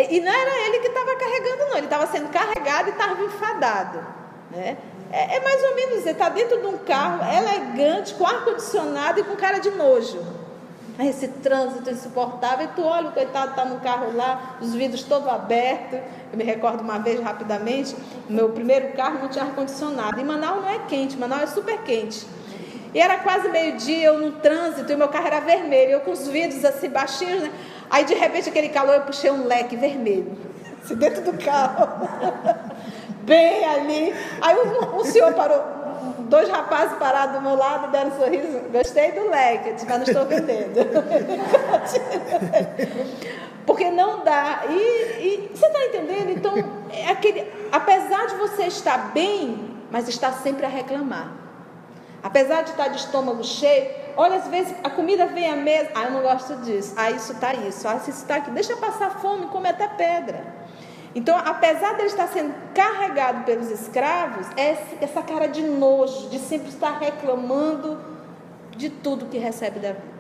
E 0.10 0.20
não 0.22 0.32
era 0.32 0.68
ele 0.68 0.80
que 0.80 0.88
estava 0.88 1.16
carregando, 1.16 1.66
não. 1.70 1.78
Ele 1.78 1.86
estava 1.86 2.08
sendo 2.08 2.30
carregado 2.30 2.90
e 2.90 2.92
estava 2.92 3.22
enfadado, 3.24 4.06
né? 4.52 4.78
É, 5.12 5.38
é 5.38 5.40
mais 5.40 5.64
ou 5.64 5.76
menos, 5.76 6.04
você 6.04 6.12
está 6.12 6.30
dentro 6.30 6.60
de 6.60 6.68
um 6.68 6.78
carro 6.80 7.22
elegante, 7.24 8.14
com 8.14 8.26
ar-condicionado 8.26 9.20
e 9.20 9.24
com 9.24 9.36
cara 9.36 9.60
de 9.60 9.72
nojo. 9.72 10.22
Esse 11.00 11.28
trânsito 11.28 11.90
insuportável, 11.92 12.66
e 12.66 12.70
tu 12.70 12.84
olha, 12.84 13.10
o 13.10 13.12
coitado 13.12 13.52
está 13.52 13.64
no 13.66 13.80
carro 13.80 14.16
lá, 14.16 14.58
os 14.60 14.74
vidros 14.74 15.04
todos 15.04 15.28
abertos. 15.28 16.00
Eu 16.32 16.38
me 16.38 16.44
recordo 16.44 16.82
uma 16.82 16.98
vez 16.98 17.22
rapidamente, 17.22 17.96
meu 18.28 18.50
primeiro 18.50 18.94
carro 18.94 19.20
não 19.20 19.30
tinha 19.30 19.46
ar-condicionado. 19.46 20.20
E 20.20 20.24
Manaus 20.24 20.64
não 20.64 20.70
é 20.70 20.80
quente, 20.88 21.16
Manaus 21.16 21.44
é 21.44 21.48
super 21.48 21.82
quente. 21.84 22.26
E 22.94 23.00
era 23.00 23.18
quase 23.20 23.50
meio-dia, 23.50 24.08
eu 24.08 24.20
no 24.20 24.32
trânsito, 24.34 24.92
e 24.92 24.96
meu 24.96 25.08
carro 25.10 25.28
era 25.28 25.40
vermelho, 25.40 25.92
eu 25.92 26.00
com 26.00 26.12
os 26.12 26.28
vidros 26.28 26.66
assim 26.66 26.90
baixinhos, 26.90 27.44
né? 27.44 27.52
Aí 27.90 28.04
de 28.04 28.16
repente 28.16 28.50
aquele 28.50 28.70
calor, 28.70 28.96
eu 28.96 29.02
puxei 29.02 29.30
um 29.30 29.46
leque 29.46 29.76
vermelho, 29.76 30.36
assim, 30.84 30.96
dentro 30.96 31.22
do 31.22 31.38
carro. 31.38 32.08
bem 33.28 33.66
ali. 33.66 34.14
Aí 34.42 34.56
o, 34.56 34.96
o 34.96 35.06
senhor 35.06 35.34
parou, 35.34 35.62
dois 36.30 36.50
rapazes 36.50 36.98
parados 36.98 37.36
do 37.36 37.42
meu 37.42 37.56
lado, 37.56 37.92
deram 37.92 38.10
um 38.10 38.18
sorriso. 38.18 38.60
Gostei 38.72 39.12
do 39.12 39.30
leque, 39.30 39.76
mas 39.86 39.88
não 39.88 40.04
estou 40.04 40.26
vendendo. 40.26 40.80
Porque 43.66 43.92
não 43.92 44.24
dá. 44.24 44.64
E, 44.70 44.74
e 44.74 45.52
você 45.54 45.66
está 45.66 45.86
entendendo? 45.86 46.32
Então, 46.32 46.54
é 46.90 47.10
aquele, 47.10 47.52
apesar 47.72 48.28
de 48.28 48.36
você 48.36 48.64
estar 48.64 49.12
bem, 49.12 49.78
mas 49.92 50.08
está 50.08 50.32
sempre 50.32 50.66
a 50.66 50.70
reclamar. 50.70 51.32
Apesar 52.24 52.64
de 52.64 52.72
estar 52.72 52.88
de 52.88 52.98
estômago 52.98 53.44
cheio, 53.44 53.92
olha, 54.16 54.38
às 54.38 54.48
vezes 54.48 54.74
a 54.84 54.90
comida 54.90 55.28
vem 55.28 55.50
à 55.50 55.56
mesa. 55.56 55.90
Ah, 55.94 56.06
eu 56.06 56.12
não 56.12 56.22
gosto 56.22 56.56
disso. 56.58 56.94
Ah, 56.98 57.12
isso 57.12 57.34
está 57.34 57.54
isso. 57.54 57.88
Ah, 57.88 57.98
isso 57.98 58.10
está 58.10 58.38
aqui. 58.38 58.50
Deixa 58.52 58.76
passar 58.78 59.20
fome, 59.20 59.48
come 59.48 59.70
até 59.70 59.88
pedra. 59.88 60.44
Então, 61.18 61.36
apesar 61.36 61.94
de 61.94 62.02
ele 62.02 62.10
estar 62.10 62.28
sendo 62.28 62.54
carregado 62.76 63.44
pelos 63.44 63.72
escravos, 63.72 64.46
essa 64.56 65.24
cara 65.24 65.48
de 65.48 65.64
nojo, 65.64 66.30
de 66.30 66.38
sempre 66.38 66.70
estar 66.70 67.00
reclamando 67.00 68.00
de 68.76 68.88
tudo 68.88 69.26
que 69.26 69.40
recebe 69.40 69.80
da 69.80 69.94
vida. 69.94 70.18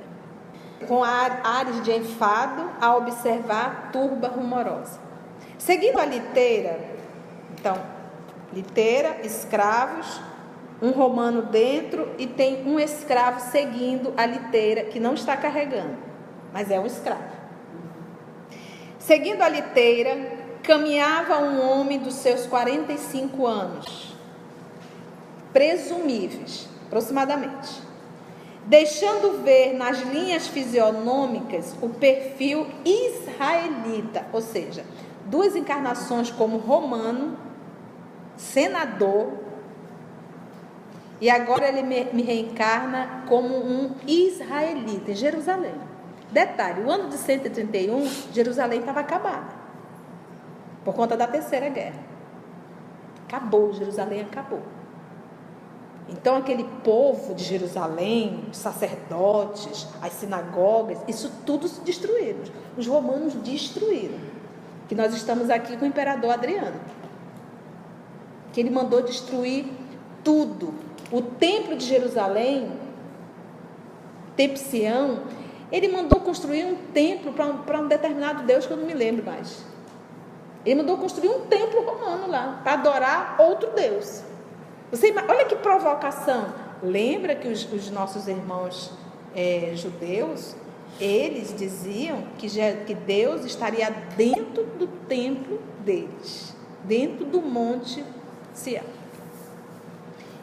Com 0.87 1.03
ares 1.03 1.83
de 1.83 1.91
enfado 1.91 2.71
a 2.81 2.95
observar 2.95 3.91
turba 3.93 4.29
rumorosa. 4.29 4.99
Seguindo 5.59 5.99
a 5.99 6.05
liteira, 6.05 6.79
então, 7.53 7.77
liteira, 8.51 9.19
escravos, 9.23 10.19
um 10.81 10.89
romano 10.89 11.43
dentro 11.43 12.11
e 12.17 12.25
tem 12.25 12.67
um 12.67 12.79
escravo 12.79 13.39
seguindo 13.39 14.15
a 14.17 14.25
liteira 14.25 14.85
que 14.85 14.99
não 14.99 15.13
está 15.13 15.37
carregando, 15.37 15.95
mas 16.51 16.71
é 16.71 16.79
um 16.79 16.87
escravo. 16.87 17.37
Seguindo 18.97 19.43
a 19.43 19.47
liteira, 19.47 20.36
caminhava 20.67 21.39
um 21.39 21.65
homem 21.65 21.97
dos 21.97 22.15
seus 22.15 22.45
45 22.45 23.47
anos, 23.47 24.13
presumíveis, 25.53 26.67
aproximadamente, 26.85 27.81
deixando 28.65 29.41
ver 29.43 29.73
nas 29.73 30.01
linhas 30.01 30.47
fisionômicas 30.47 31.73
o 31.81 31.87
perfil 31.87 32.67
israelita, 32.83 34.27
ou 34.33 34.41
seja, 34.41 34.83
duas 35.25 35.55
encarnações 35.55 36.29
como 36.29 36.57
romano, 36.57 37.37
senador, 38.35 39.35
e 41.21 41.29
agora 41.29 41.69
ele 41.69 41.81
me 41.81 42.21
reencarna 42.21 43.23
como 43.25 43.55
um 43.55 43.95
israelita 44.05 45.11
em 45.11 45.15
Jerusalém. 45.15 45.73
Detalhe: 46.29 46.81
o 46.83 46.91
ano 46.91 47.07
de 47.07 47.17
131, 47.17 48.05
Jerusalém 48.33 48.81
estava 48.81 48.99
acabada 48.99 49.66
por 50.87 50.95
conta 50.95 51.17
da 51.17 51.27
terceira 51.27 51.67
guerra. 51.67 51.99
Acabou, 53.27 53.73
Jerusalém 53.73 54.21
acabou. 54.21 54.61
Então, 56.07 56.37
aquele 56.37 56.63
povo 56.81 57.35
de 57.35 57.43
Jerusalém, 57.43 58.45
os 58.49 58.55
sacerdotes, 58.55 59.85
as 60.01 60.13
sinagogas, 60.13 60.99
isso 61.05 61.29
tudo 61.45 61.67
se 61.67 61.81
destruíram. 61.81 62.39
Os 62.77 62.87
romanos 62.87 63.33
destruíram. 63.33 64.17
Que 64.87 64.95
nós 64.95 65.13
estamos 65.13 65.49
aqui 65.49 65.75
com 65.75 65.83
o 65.83 65.87
imperador 65.89 66.31
Adriano. 66.31 66.79
Que 68.53 68.61
ele 68.61 68.69
mandou 68.69 69.01
destruir 69.01 69.65
tudo. 70.23 70.73
O 71.11 71.21
templo 71.21 71.75
de 71.75 71.83
Jerusalém, 71.83 72.71
Templo 74.37 74.57
ele 75.69 75.89
mandou 75.89 76.21
construir 76.21 76.63
um 76.63 76.77
templo 76.93 77.33
para 77.33 77.45
um, 77.45 77.83
um 77.83 77.87
determinado 77.89 78.43
Deus 78.43 78.65
que 78.65 78.71
eu 78.71 78.77
não 78.77 78.85
me 78.85 78.93
lembro 78.93 79.25
mais. 79.25 79.75
Ele 80.67 80.75
mandou 80.75 80.97
construir 80.97 81.29
um 81.29 81.45
templo 81.45 81.81
romano 81.81 82.27
lá, 82.27 82.59
para 82.61 82.73
adorar 82.73 83.35
outro 83.39 83.71
Deus. 83.71 84.21
Você, 84.91 85.15
olha 85.15 85.45
que 85.45 85.55
provocação. 85.55 86.53
Lembra 86.83 87.35
que 87.35 87.47
os, 87.47 87.71
os 87.71 87.89
nossos 87.89 88.27
irmãos 88.27 88.91
é, 89.33 89.71
judeus, 89.75 90.57
eles 90.99 91.55
diziam 91.57 92.21
que, 92.37 92.49
que 92.85 92.93
Deus 92.93 93.45
estaria 93.45 93.89
dentro 94.17 94.65
do 94.65 94.87
templo 95.07 95.57
deles, 95.85 96.53
dentro 96.83 97.23
do 97.23 97.41
monte 97.41 98.03
Sião. 98.53 98.83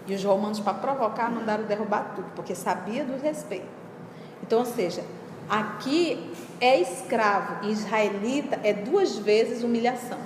E 0.06 0.14
os 0.14 0.24
romanos, 0.24 0.58
para 0.58 0.72
provocar, 0.72 1.30
mandaram 1.30 1.64
derrubar 1.64 2.14
tudo, 2.16 2.30
porque 2.34 2.54
sabia 2.54 3.04
do 3.04 3.20
respeito. 3.20 3.68
Então, 4.42 4.60
ou 4.60 4.64
seja, 4.64 5.04
aqui 5.48 6.30
é 6.60 6.80
escravo 6.80 7.66
israelita 7.68 8.58
é 8.62 8.72
duas 8.72 9.16
vezes 9.16 9.62
humilhação. 9.62 10.18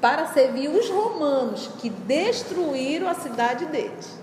Para 0.00 0.26
servir 0.26 0.68
os 0.68 0.88
romanos 0.90 1.70
que 1.78 1.88
destruíram 1.88 3.08
a 3.08 3.14
cidade 3.14 3.66
deles. 3.66 4.18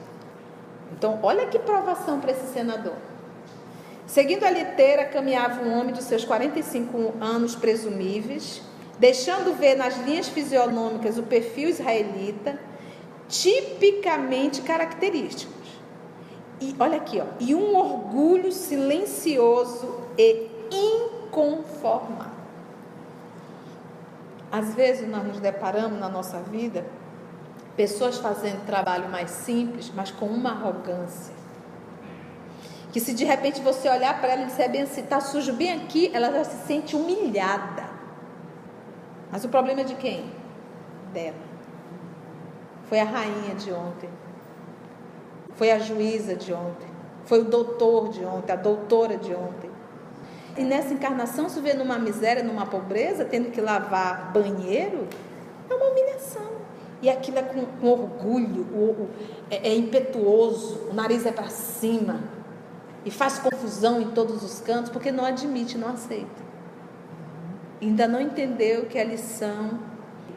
Então, 0.91 1.19
olha 1.23 1.47
que 1.47 1.57
provação 1.57 2.19
para 2.19 2.31
esse 2.31 2.53
senador. 2.53 2.93
Seguindo 4.05 4.43
a 4.43 4.49
liteira, 4.49 5.05
caminhava 5.05 5.63
um 5.63 5.79
homem 5.79 5.93
dos 5.93 6.03
seus 6.03 6.25
45 6.25 7.13
anos 7.21 7.55
presumíveis, 7.55 8.61
deixando 8.99 9.57
ver 9.57 9.75
nas 9.75 9.97
linhas 10.05 10.27
fisionômicas 10.27 11.17
o 11.17 11.23
perfil 11.23 11.69
israelita, 11.69 12.59
tipicamente 13.29 14.61
característicos. 14.61 15.60
E 16.61 16.75
olha 16.79 16.97
aqui, 16.97 17.19
ó, 17.19 17.25
e 17.39 17.55
um 17.55 17.75
orgulho 17.75 18.51
silencioso 18.51 19.99
e 20.15 20.47
inconformado. 20.71 22.29
Às 24.51 24.75
vezes 24.75 25.09
nós 25.09 25.25
nos 25.25 25.39
deparamos 25.39 25.99
na 25.99 26.07
nossa 26.07 26.39
vida 26.39 26.85
pessoas 27.75 28.17
fazendo 28.17 28.63
trabalho 28.65 29.09
mais 29.09 29.31
simples, 29.31 29.91
mas 29.95 30.11
com 30.11 30.27
uma 30.27 30.51
arrogância. 30.51 31.33
Que 32.91 32.99
se 32.99 33.13
de 33.13 33.23
repente 33.25 33.61
você 33.61 33.89
olhar 33.89 34.19
para 34.19 34.33
ela 34.33 34.41
e 34.43 34.45
disser 34.45 34.69
bem 34.69 34.81
assim, 34.83 35.01
está 35.01 35.19
sujo 35.19 35.53
bem 35.53 35.71
aqui, 35.71 36.11
ela 36.13 36.31
já 36.31 36.43
se 36.43 36.67
sente 36.67 36.95
humilhada. 36.95 37.89
Mas 39.31 39.45
o 39.45 39.49
problema 39.49 39.81
é 39.81 39.83
de 39.85 39.95
quem? 39.95 40.29
Dela. 41.13 41.33
Foi 42.89 42.99
a 42.99 43.05
rainha 43.05 43.55
de 43.55 43.71
ontem. 43.71 44.09
Foi 45.55 45.71
a 45.71 45.79
juíza 45.79 46.35
de 46.35 46.53
ontem. 46.53 46.87
Foi 47.25 47.41
o 47.41 47.45
doutor 47.45 48.09
de 48.09 48.25
ontem, 48.25 48.51
a 48.51 48.55
doutora 48.55 49.17
de 49.17 49.33
ontem. 49.33 49.69
E 50.57 50.63
nessa 50.63 50.93
encarnação, 50.93 51.47
se 51.47 51.59
vê 51.61 51.73
numa 51.73 51.97
miséria, 51.97 52.43
numa 52.43 52.65
pobreza, 52.65 53.23
tendo 53.23 53.51
que 53.51 53.61
lavar 53.61 54.31
banheiro, 54.33 55.07
é 55.69 55.73
uma 55.73 55.91
humilhação. 55.91 56.51
E 57.01 57.09
aquilo 57.09 57.39
é 57.39 57.41
com, 57.41 57.65
com 57.65 57.87
orgulho, 57.87 58.63
o, 58.73 59.03
o, 59.03 59.09
é, 59.49 59.69
é 59.69 59.75
impetuoso, 59.75 60.89
o 60.89 60.93
nariz 60.93 61.25
é 61.25 61.31
para 61.31 61.47
cima. 61.47 62.19
E 63.03 63.09
faz 63.09 63.39
confusão 63.39 64.01
em 64.01 64.11
todos 64.11 64.43
os 64.43 64.59
cantos, 64.59 64.91
porque 64.91 65.11
não 65.11 65.25
admite, 65.25 65.77
não 65.77 65.87
aceita. 65.87 66.51
Ainda 67.81 68.07
não 68.07 68.21
entendeu 68.21 68.85
que 68.85 68.99
a 68.99 69.03
lição, 69.03 69.79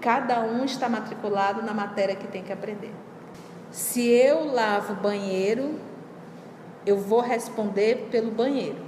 cada 0.00 0.40
um 0.40 0.64
está 0.64 0.88
matriculado 0.88 1.61
na 1.62 1.75
matéria 1.75 2.16
que 2.16 2.26
tem 2.26 2.42
que 2.42 2.52
aprender. 2.52 2.92
Se 3.75 4.09
eu 4.09 4.52
lavo 4.52 4.93
o 4.93 4.97
banheiro, 4.97 5.75
eu 6.87 6.97
vou 6.97 7.21
responder 7.21 8.07
pelo 8.09 8.31
banheiro. 8.31 8.78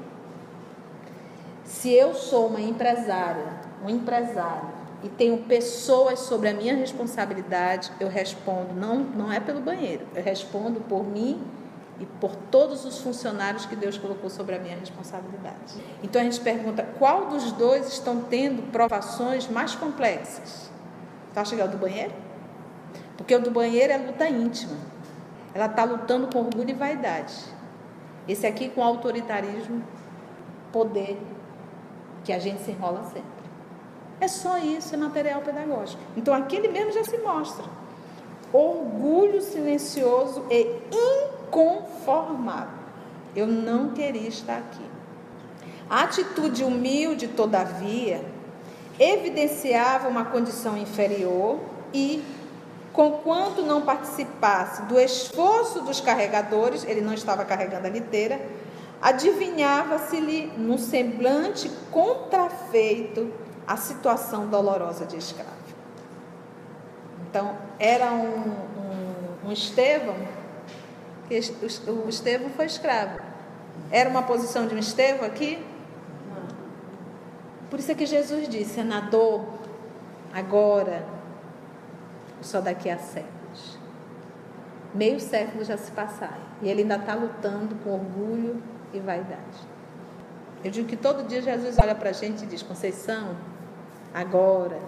Se 1.65 1.93
eu 1.93 2.15
sou 2.15 2.47
uma 2.47 2.61
empresária, 2.61 3.49
um 3.85 3.91
empresário, 3.91 4.69
e 5.03 5.09
tenho 5.09 5.39
pessoas 5.39 6.21
sobre 6.21 6.51
a 6.51 6.55
minha 6.55 6.77
responsabilidade, 6.77 7.91
eu 7.99 8.07
respondo, 8.07 8.75
não, 8.75 8.99
não 9.01 9.33
é 9.33 9.41
pelo 9.41 9.61
banheiro, 9.61 10.07
eu 10.15 10.23
respondo 10.23 10.81
por 10.83 11.05
mim 11.05 11.43
e 11.99 12.07
por 12.07 12.37
todos 12.37 12.85
os 12.85 12.99
funcionários 12.99 13.67
que 13.67 13.75
Deus 13.75 13.99
colocou 13.99 14.31
sobre 14.31 14.55
a 14.55 14.59
minha 14.61 14.77
responsabilidade. 14.77 15.83
Então 16.01 16.21
a 16.21 16.25
gente 16.25 16.39
pergunta 16.39 16.87
qual 16.97 17.27
dos 17.27 17.51
dois 17.51 17.89
estão 17.89 18.21
tendo 18.21 18.71
provações 18.71 19.49
mais 19.49 19.75
complexas? 19.75 20.71
Está 21.31 21.45
chegando 21.45 21.73
do 21.73 21.79
banheiro? 21.79 22.26
Porque 23.17 23.35
o 23.35 23.41
do 23.41 23.51
banheiro 23.51 23.93
é 23.93 23.97
luta 23.97 24.29
íntima. 24.29 24.77
Ela 25.55 25.67
está 25.67 25.85
lutando 25.85 26.29
com 26.29 26.41
orgulho 26.41 26.71
e 26.71 26.75
vaidade. 26.75 27.35
Esse 28.29 28.47
aqui 28.47 28.69
com 28.69 28.83
autoritarismo, 28.83 29.83
poder, 30.73 31.19
que 32.25 32.33
a 32.33 32.39
gente 32.39 32.63
se 32.63 32.73
enrola 32.73 33.03
sempre. 33.05 33.37
É 34.21 34.29
só 34.29 34.59
isso, 34.59 34.95
é 34.95 34.99
material 34.99 35.41
pedagógico. 35.43 36.03
Então 36.17 36.35
aquele 36.35 36.69
mesmo 36.69 36.93
já 36.93 37.05
se 37.05 37.19
mostra. 37.19 37.65
Orgulho 38.53 39.41
silencioso 39.41 40.45
e 40.51 40.67
inconformável. 40.91 42.77
Eu 43.35 43.47
não 43.47 43.91
queria 43.91 44.29
estar 44.29 44.59
aqui. 44.59 44.85
A 45.89 46.03
atitude 46.03 46.65
humilde, 46.65 47.29
todavia, 47.29 48.25
evidenciava 48.99 50.09
uma 50.09 50.25
condição 50.25 50.77
inferior 50.77 51.61
e, 51.93 52.25
conquanto 52.97 53.61
não 53.61 53.83
participasse 53.83 54.83
do 54.85 54.99
esforço 54.99 55.83
dos 55.83 56.01
carregadores, 56.01 56.83
ele 56.85 57.03
não 57.03 57.13
estava 57.13 57.45
carregando 57.45 57.87
a 57.87 57.91
liteira, 57.91 58.41
adivinhava-se-lhe 59.03 60.47
no 60.57 60.79
semblante 60.79 61.71
contrafeito 61.91 63.31
a 63.67 63.77
situação 63.77 64.47
dolorosa 64.47 65.05
de 65.05 65.19
escravo. 65.19 65.51
Então, 67.29 67.55
era 67.79 68.11
um, 68.13 68.51
um, 69.45 69.49
um 69.49 69.53
Estevão, 69.53 70.17
que 71.29 71.39
o 71.91 72.09
Estevão 72.09 72.49
foi 72.57 72.65
escravo. 72.65 73.19
Era 73.91 74.09
uma 74.09 74.23
posição 74.23 74.67
de 74.67 74.75
um 74.75 74.79
Estevão 74.79 75.27
aqui? 75.27 75.63
Por 77.69 77.79
isso 77.79 77.93
é 77.93 77.95
que 77.95 78.07
Jesus 78.07 78.49
disse: 78.49 78.75
senador, 78.75 79.45
agora, 80.33 81.16
só 82.43 82.61
daqui 82.61 82.91
a 82.91 82.99
séculos. 82.99 83.79
Meio 84.95 85.21
século 85.21 85.65
já 85.65 85.77
se 85.77 85.91
passaram. 85.93 86.47
E 86.63 86.69
ele 86.69 86.83
ainda 86.83 86.97
está 86.97 87.15
lutando 87.15 87.75
com 87.77 87.91
orgulho 87.91 88.63
e 88.93 89.01
vaidade. 89.01 89.77
Eu 90.65 90.71
digo 90.71 90.89
que 90.89 90.97
todo 90.97 91.27
dia 91.27 91.43
Jesus 91.43 91.77
olha 91.79 91.95
para 91.95 92.11
a 92.11 92.13
gente 92.13 92.45
e 92.45 92.47
diz: 92.47 92.63
Conceição, 92.63 93.37
agora, 94.15 94.81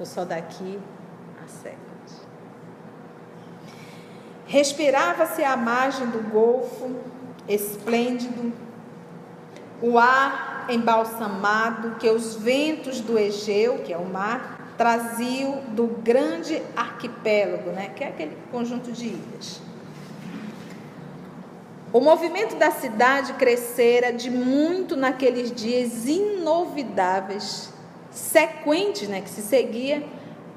ou 0.00 0.06
só 0.06 0.24
daqui 0.24 0.80
a 1.44 1.46
séculos. 1.46 1.86
Respirava-se 4.46 5.44
à 5.44 5.56
margem 5.56 6.06
do 6.06 6.30
golfo, 6.30 6.96
esplêndido, 7.48 8.52
o 9.82 9.98
ar 9.98 10.66
embalsamado 10.68 11.96
que 11.96 12.08
os 12.08 12.36
ventos 12.36 13.00
do 13.00 13.18
Egeu, 13.18 13.78
que 13.78 13.92
é 13.92 13.98
o 13.98 14.06
mar, 14.06 14.55
traziam 14.76 15.62
do 15.68 15.86
grande 15.86 16.62
arquipélago, 16.76 17.70
né, 17.70 17.90
que 17.94 18.04
é 18.04 18.08
aquele 18.08 18.36
conjunto 18.50 18.92
de 18.92 19.06
ilhas. 19.06 19.60
O 21.92 22.00
movimento 22.00 22.56
da 22.56 22.70
cidade 22.70 23.32
crescera 23.34 24.12
de 24.12 24.30
muito 24.30 24.96
naqueles 24.96 25.50
dias 25.50 26.06
inovidáveis 26.06 27.72
sequente, 28.10 29.06
né, 29.06 29.20
que 29.20 29.30
se 29.30 29.42
seguia 29.42 30.04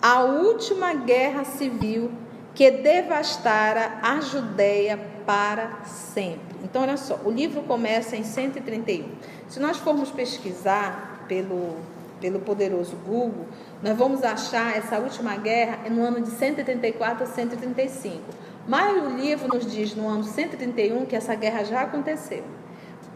a 0.02 0.22
última 0.22 0.94
guerra 0.94 1.44
civil 1.44 2.12
que 2.56 2.70
devastara 2.72 4.00
a 4.02 4.20
Judéia 4.20 5.00
para 5.26 5.84
sempre. 5.86 6.58
Então, 6.64 6.82
olha 6.82 6.98
só, 6.98 7.20
o 7.24 7.32
livro 7.32 7.62
começa 7.64 8.16
em 8.16 8.24
131. 8.24 9.08
Se 9.48 9.60
nós 9.60 9.78
formos 9.78 10.10
pesquisar 10.12 11.26
pelo, 11.28 11.78
pelo 12.20 12.40
poderoso 12.40 12.96
Google, 13.06 13.48
nós 13.82 13.98
vamos 13.98 14.24
achar 14.24 14.78
essa 14.78 15.00
última 15.00 15.36
guerra 15.38 15.90
no 15.90 16.04
ano 16.04 16.22
de 16.22 16.30
134 16.32 17.24
a 17.24 17.28
135. 17.28 18.22
Mas 18.68 19.04
o 19.04 19.10
livro 19.18 19.48
nos 19.48 19.66
diz 19.66 19.96
no 19.96 20.08
ano 20.08 20.24
131 20.24 21.06
que 21.06 21.16
essa 21.16 21.34
guerra 21.34 21.64
já 21.64 21.82
aconteceu. 21.82 22.44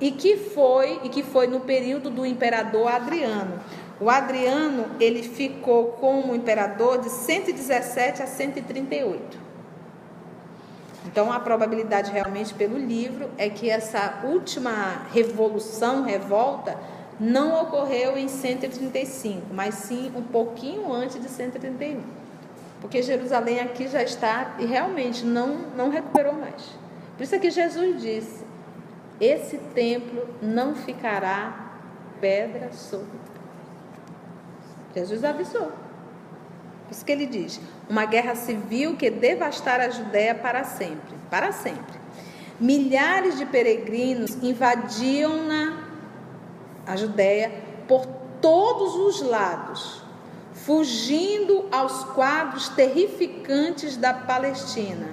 E 0.02 0.12
que 0.12 0.36
foi, 0.36 1.00
e 1.04 1.10
que 1.10 1.22
foi 1.22 1.48
no 1.48 1.60
período 1.62 2.10
do 2.10 2.26
imperador 2.26 2.88
Adriano. 2.88 3.60
O 4.00 4.10
Adriano, 4.10 4.88
ele 5.00 5.22
ficou 5.22 5.90
como 5.94 6.36
imperador 6.36 7.00
de 7.00 7.10
117 7.10 8.24
a 8.24 8.28
138. 8.28 9.44
Então, 11.06 11.32
a 11.32 11.40
probabilidade 11.40 12.12
realmente 12.12 12.54
pelo 12.54 12.78
livro 12.78 13.30
é 13.38 13.50
que 13.50 13.70
essa 13.70 14.22
última 14.24 15.06
revolução, 15.14 16.04
revolta, 16.04 16.78
não 17.20 17.62
ocorreu 17.62 18.18
em 18.18 18.28
135, 18.28 19.54
mas 19.54 19.76
sim 19.76 20.12
um 20.16 20.24
pouquinho 20.24 20.92
antes 20.92 21.22
de 21.22 21.30
131. 21.30 22.02
Porque 22.82 23.02
Jerusalém 23.02 23.60
aqui 23.60 23.88
já 23.88 24.04
está 24.04 24.56
e 24.60 24.66
realmente 24.66 25.26
não, 25.26 25.58
não 25.76 25.90
recuperou 25.90 26.34
mais. 26.34 26.64
Por 27.16 27.24
isso 27.24 27.36
é 27.36 27.40
que 27.40 27.50
Jesus 27.50 28.02
disse: 28.02 28.44
esse 29.20 29.58
templo 29.58 30.28
não 30.42 30.76
ficará 30.76 31.72
pedra 32.20 32.72
sobre 32.74 33.24
Jesus 34.96 35.24
avisou. 35.24 35.72
Por 36.86 36.92
isso 36.92 37.04
que 37.04 37.12
ele 37.12 37.26
diz: 37.26 37.60
uma 37.90 38.06
guerra 38.06 38.36
civil 38.36 38.96
que 38.96 39.10
devastara 39.10 39.88
a 39.88 39.90
Judéia 39.90 40.36
para 40.36 40.64
sempre. 40.64 41.16
Para 41.30 41.52
sempre. 41.52 42.04
Milhares 42.60 43.38
de 43.38 43.46
peregrinos 43.46 44.36
invadiam 44.36 45.46
na 45.48 45.83
a 46.86 46.96
Judéia 46.96 47.52
por 47.88 48.06
todos 48.42 48.96
os 48.96 49.22
lados, 49.22 50.02
fugindo 50.54 51.66
aos 51.72 52.04
quadros 52.06 52.70
terrificantes 52.70 53.98
da 53.98 54.14
Palestina, 54.14 55.08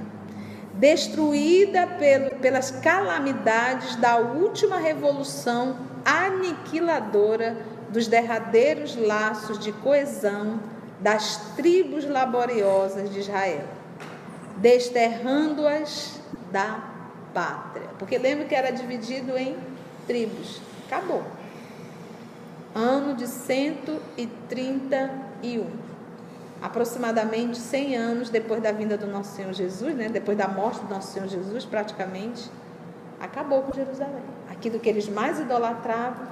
destruída 0.75 1.87
pelo, 1.87 2.31
pelas 2.37 2.71
calamidades 2.71 3.97
da 3.97 4.17
última 4.17 4.79
revolução 4.79 5.77
aniquiladora 6.05 7.57
dos 7.89 8.07
derradeiros 8.07 8.97
laços 8.97 9.59
de 9.59 9.73
coesão 9.73 10.61
das 11.01 11.55
tribos 11.57 12.05
laboriosas 12.05 13.11
de 13.11 13.21
Israel, 13.21 13.65
desterrando-as 14.57 16.21
da 16.53 16.85
pátria. 17.33 17.89
Porque 17.99 18.19
lembra 18.19 18.45
que 18.45 18.55
era 18.55 18.71
dividido 18.71 19.37
em 19.37 19.57
tribos. 20.07 20.61
Acabou. 20.87 21.23
Ano 22.75 23.15
de 23.15 23.27
131. 23.27 25.67
Aproximadamente 26.63 27.59
100 27.59 27.97
anos 27.97 28.31
depois 28.31 28.63
da 28.63 28.71
vinda 28.71 28.99
do 28.99 29.07
nosso 29.07 29.35
Senhor 29.35 29.53
Jesus, 29.53 29.95
né? 29.95 30.09
depois 30.09 30.37
da 30.37 30.47
morte 30.47 30.81
do 30.81 30.89
nosso 30.89 31.13
Senhor 31.13 31.29
Jesus, 31.29 31.65
praticamente, 31.65 32.51
acabou 33.19 33.63
com 33.63 33.73
Jerusalém. 33.73 34.23
Aquilo 34.51 34.79
que 34.79 34.89
eles 34.89 35.09
mais 35.09 35.41
idolatravam, 35.41 36.29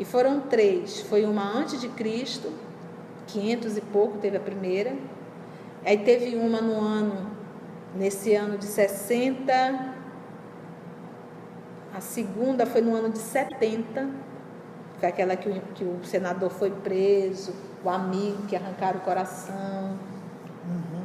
e 0.00 0.04
foram 0.04 0.40
três. 0.40 1.02
Foi 1.02 1.26
uma 1.26 1.42
antes 1.42 1.78
de 1.78 1.88
Cristo, 1.88 2.50
500 3.26 3.76
e 3.76 3.80
pouco 3.82 4.16
teve 4.16 4.38
a 4.38 4.40
primeira. 4.40 4.96
Aí 5.84 5.98
teve 5.98 6.36
uma 6.36 6.62
no 6.62 6.80
ano, 6.80 7.30
nesse 7.94 8.34
ano 8.34 8.56
de 8.56 8.64
60. 8.64 9.99
A 12.00 12.02
segunda 12.02 12.64
foi 12.64 12.80
no 12.80 12.96
ano 12.96 13.10
de 13.10 13.18
70. 13.18 14.08
Foi 14.98 15.06
aquela 15.06 15.36
que 15.36 15.50
o, 15.50 15.60
que 15.74 15.84
o 15.84 16.00
senador 16.02 16.48
foi 16.48 16.70
preso, 16.70 17.52
o 17.84 17.90
amigo 17.90 18.46
que 18.48 18.56
arrancaram 18.56 19.00
o 19.00 19.02
coração. 19.02 19.98
Uhum. 20.66 21.04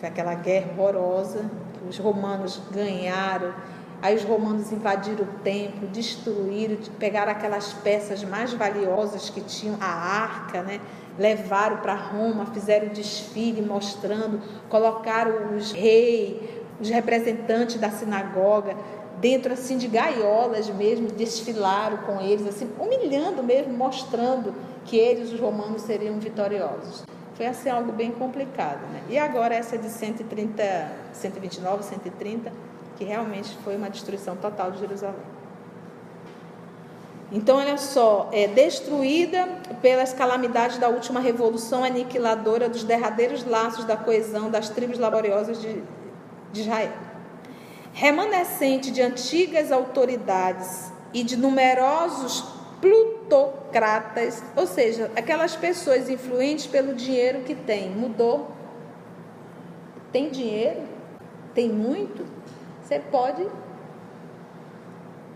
Foi 0.00 0.08
aquela 0.08 0.34
guerra 0.34 0.72
horrorosa 0.76 1.48
que 1.74 1.88
os 1.88 1.96
romanos 1.96 2.60
ganharam 2.72 3.54
Aí 4.00 4.14
os 4.14 4.22
romanos 4.22 4.70
invadiram 4.70 5.24
o 5.24 5.26
templo, 5.42 5.88
destruíram, 5.88 6.76
pegaram 7.00 7.32
aquelas 7.32 7.72
peças 7.72 8.22
mais 8.22 8.52
valiosas 8.52 9.28
que 9.28 9.40
tinham, 9.40 9.76
a 9.80 9.86
arca, 9.86 10.62
né? 10.62 10.80
levaram 11.18 11.78
para 11.78 11.94
Roma, 11.94 12.46
fizeram 12.46 12.88
desfile 12.88 13.60
mostrando, 13.60 14.40
colocaram 14.68 15.56
os 15.56 15.72
reis, 15.72 16.36
os 16.80 16.88
representantes 16.90 17.80
da 17.80 17.90
sinagoga 17.90 18.76
dentro 19.20 19.52
assim 19.52 19.76
de 19.76 19.88
gaiolas 19.88 20.68
mesmo, 20.68 21.08
desfilaram 21.08 21.98
com 21.98 22.20
eles, 22.20 22.46
assim, 22.46 22.70
humilhando 22.78 23.42
mesmo, 23.42 23.72
mostrando 23.72 24.54
que 24.84 24.96
eles, 24.96 25.32
os 25.32 25.40
romanos, 25.40 25.82
seriam 25.82 26.18
vitoriosos. 26.18 27.04
Foi 27.34 27.46
assim 27.46 27.68
algo 27.68 27.92
bem 27.92 28.10
complicado, 28.10 28.80
né? 28.92 29.02
E 29.08 29.18
agora 29.18 29.54
essa 29.54 29.78
de 29.78 29.88
130, 29.88 30.92
129, 31.12 31.84
130, 31.84 32.52
que 32.96 33.04
realmente 33.04 33.56
foi 33.62 33.76
uma 33.76 33.88
destruição 33.88 34.36
total 34.36 34.72
de 34.72 34.80
Jerusalém. 34.80 35.38
Então, 37.30 37.58
olha 37.58 37.76
só, 37.76 38.28
é 38.32 38.48
destruída 38.48 39.46
pelas 39.82 40.14
calamidades 40.14 40.78
da 40.78 40.88
última 40.88 41.20
revolução 41.20 41.84
aniquiladora 41.84 42.68
dos 42.68 42.84
derradeiros 42.84 43.44
laços 43.44 43.84
da 43.84 43.96
coesão 43.96 44.50
das 44.50 44.70
tribos 44.70 44.98
laboriosas 44.98 45.60
de, 45.60 45.82
de 46.52 46.60
Israel. 46.62 47.07
Remanescente 47.92 48.90
de 48.90 49.02
antigas 49.02 49.72
autoridades 49.72 50.92
e 51.12 51.22
de 51.22 51.36
numerosos 51.36 52.44
plutocratas, 52.80 54.42
ou 54.54 54.66
seja, 54.66 55.10
aquelas 55.16 55.56
pessoas 55.56 56.08
influentes 56.08 56.66
pelo 56.66 56.94
dinheiro 56.94 57.40
que 57.40 57.54
tem, 57.54 57.90
mudou. 57.90 58.50
Tem 60.12 60.30
dinheiro? 60.30 60.82
Tem 61.54 61.68
muito? 61.68 62.24
Você 62.82 62.98
pode 62.98 63.46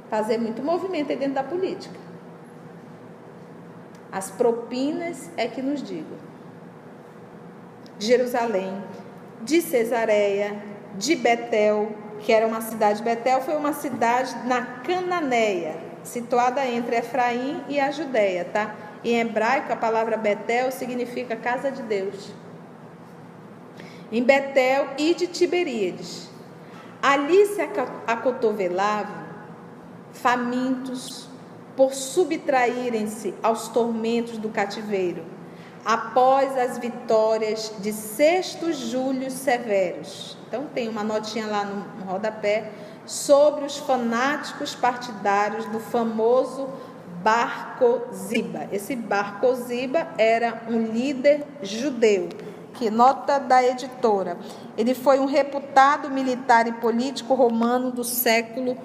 fazer 0.08 0.38
muito 0.38 0.62
movimento 0.62 1.10
aí 1.10 1.16
dentro 1.16 1.34
da 1.34 1.44
política. 1.44 1.98
As 4.10 4.30
propinas 4.30 5.30
é 5.36 5.48
que 5.48 5.62
nos 5.62 5.82
digam. 5.82 6.18
Jerusalém, 7.98 8.82
de 9.40 9.60
Cesareia, 9.62 10.62
de 10.96 11.16
Betel, 11.16 11.92
que 12.22 12.32
era 12.32 12.46
uma 12.46 12.60
cidade, 12.60 13.02
Betel 13.02 13.40
foi 13.40 13.56
uma 13.56 13.72
cidade 13.72 14.34
na 14.46 14.62
Cananeia, 14.62 15.76
situada 16.04 16.64
entre 16.66 16.96
Efraim 16.96 17.62
e 17.68 17.78
a 17.78 17.90
Judéia, 17.90 18.44
tá? 18.44 18.74
Em 19.04 19.18
hebraico, 19.18 19.72
a 19.72 19.76
palavra 19.76 20.16
Betel 20.16 20.70
significa 20.70 21.34
casa 21.34 21.70
de 21.70 21.82
Deus. 21.82 22.32
Em 24.10 24.22
Betel 24.22 24.88
e 24.96 25.14
de 25.14 25.26
Tiberíades. 25.26 26.28
Ali 27.02 27.46
se 27.46 27.60
acotovelavam 28.06 29.22
famintos, 30.12 31.28
por 31.76 31.94
subtraírem-se 31.94 33.34
aos 33.42 33.68
tormentos 33.68 34.38
do 34.38 34.50
cativeiro, 34.50 35.24
após 35.84 36.56
as 36.56 36.78
vitórias 36.78 37.72
de 37.80 37.92
Sexto 37.92 38.72
Júlio 38.72 39.30
Severos. 39.30 40.36
Então 40.46 40.66
tem 40.72 40.88
uma 40.88 41.02
notinha 41.02 41.46
lá 41.46 41.64
no, 41.64 42.04
rodapé 42.04 42.70
sobre 43.06 43.64
os 43.64 43.78
fanáticos 43.78 44.74
partidários 44.74 45.66
do 45.66 45.80
famoso 45.80 46.68
Barcoziba. 47.22 48.68
Esse 48.72 48.94
Barcoziba 48.96 50.08
era 50.18 50.62
um 50.68 50.82
líder 50.86 51.44
judeu. 51.62 52.28
Que 52.74 52.90
nota 52.90 53.38
da 53.38 53.62
editora. 53.62 54.36
Ele 54.78 54.94
foi 54.94 55.18
um 55.18 55.26
reputado 55.26 56.10
militar 56.10 56.66
e 56.66 56.72
político 56.72 57.34
romano 57.34 57.90
do 57.90 58.02
século 58.02 58.76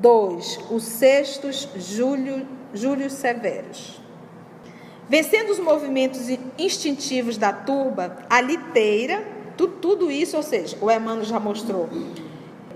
2. 0.00 0.60
Os 0.70 0.84
sextos 0.84 1.68
Júlio, 1.76 2.46
Júlio 2.72 3.10
Severos. 3.10 4.05
Vencendo 5.08 5.50
os 5.50 5.60
movimentos 5.60 6.28
instintivos 6.58 7.38
da 7.38 7.52
turba, 7.52 8.18
a 8.28 8.40
liteira, 8.40 9.24
tudo, 9.56 9.74
tudo 9.74 10.10
isso, 10.10 10.36
ou 10.36 10.42
seja, 10.42 10.76
o 10.80 10.90
Emmanuel 10.90 11.24
já 11.24 11.38
mostrou, 11.38 11.88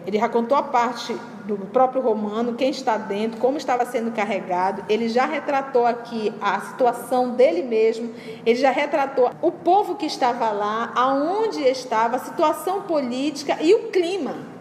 ele 0.07 0.17
já 0.17 0.29
contou 0.29 0.57
a 0.57 0.63
parte 0.63 1.13
do 1.45 1.57
próprio 1.57 2.01
romano, 2.01 2.55
quem 2.55 2.71
está 2.71 2.97
dentro, 2.97 3.41
como 3.41 3.59
estava 3.59 3.85
sendo 3.85 4.13
carregado, 4.13 4.85
ele 4.89 5.09
já 5.09 5.27
retratou 5.27 5.85
aqui 5.85 6.33
a 6.41 6.61
situação 6.61 7.31
dele 7.31 7.65
mesmo, 7.65 8.15
ele 8.47 8.59
já 8.59 8.71
retratou 8.71 9.31
o 9.43 9.51
povo 9.51 9.97
que 9.97 10.07
estava 10.07 10.51
lá, 10.53 10.93
aonde 10.95 11.61
estava, 11.63 12.15
a 12.17 12.21
situação 12.21 12.83
política 12.83 13.59
e 13.61 13.75
o 13.75 13.89
clima. 13.89 14.60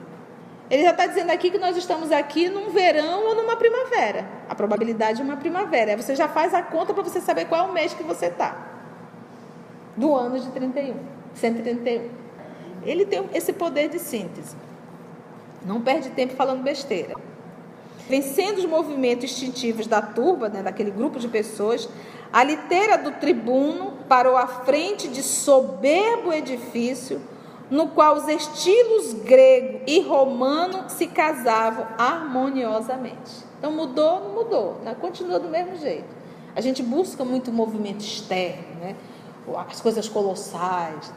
Ele 0.70 0.84
já 0.84 0.92
está 0.92 1.08
dizendo 1.08 1.32
aqui 1.32 1.50
que 1.50 1.58
nós 1.58 1.76
estamos 1.76 2.12
aqui 2.12 2.48
num 2.48 2.70
verão 2.70 3.26
ou 3.26 3.36
numa 3.36 3.56
primavera. 3.56 4.28
A 4.48 4.54
probabilidade 4.54 5.20
é 5.20 5.24
uma 5.24 5.38
primavera. 5.38 5.98
Você 5.98 6.16
já 6.16 6.28
faz 6.28 6.54
a 6.54 6.62
conta 6.62 6.94
para 6.94 7.02
você 7.02 7.20
saber 7.20 7.46
qual 7.46 7.66
é 7.66 7.70
o 7.70 7.74
mês 7.74 7.94
que 7.94 8.04
você 8.04 8.28
está. 8.28 8.56
Do 9.98 10.16
ano 10.16 10.40
de 10.40 10.48
31, 10.52 10.96
131. 11.34 12.10
Ele 12.84 13.06
tem 13.06 13.28
esse 13.34 13.52
poder 13.52 13.90
de 13.90 13.98
síntese. 13.98 14.56
Não 15.66 15.82
perde 15.82 16.12
tempo 16.12 16.36
falando 16.36 16.62
besteira. 16.62 17.16
Vencendo 18.08 18.60
os 18.60 18.66
movimentos 18.66 19.26
instintivos 19.26 19.88
da 19.88 20.02
turba, 20.02 20.50
né, 20.50 20.62
daquele 20.62 20.92
grupo 20.92 21.20
de 21.20 21.28
pessoas, 21.28 21.90
a 22.32 22.44
liteira 22.44 22.98
do 22.98 23.12
tribuno 23.12 23.94
parou 24.08 24.38
à 24.38 24.48
frente 24.48 25.08
de 25.08 25.24
soberbo 25.24 26.32
edifício 26.32 27.20
no 27.70 27.90
qual 27.90 28.16
os 28.16 28.28
estilos 28.28 29.14
grego 29.14 29.82
e 29.86 30.02
romano 30.02 30.90
se 30.90 31.08
casavam 31.08 31.86
harmoniosamente. 31.98 33.46
Então 33.58 33.72
mudou, 33.72 34.22
não 34.22 34.34
mudou, 34.34 34.82
né? 34.84 34.96
continua 35.00 35.40
do 35.40 35.50
mesmo 35.50 35.78
jeito. 35.78 36.08
A 36.56 36.62
gente 36.62 36.82
busca 36.82 37.24
muito 37.24 37.52
movimento 37.52 38.02
externo, 38.02 38.80
né? 38.82 38.96
as 39.68 39.82
coisas 39.82 40.08
colossais. 40.10 41.14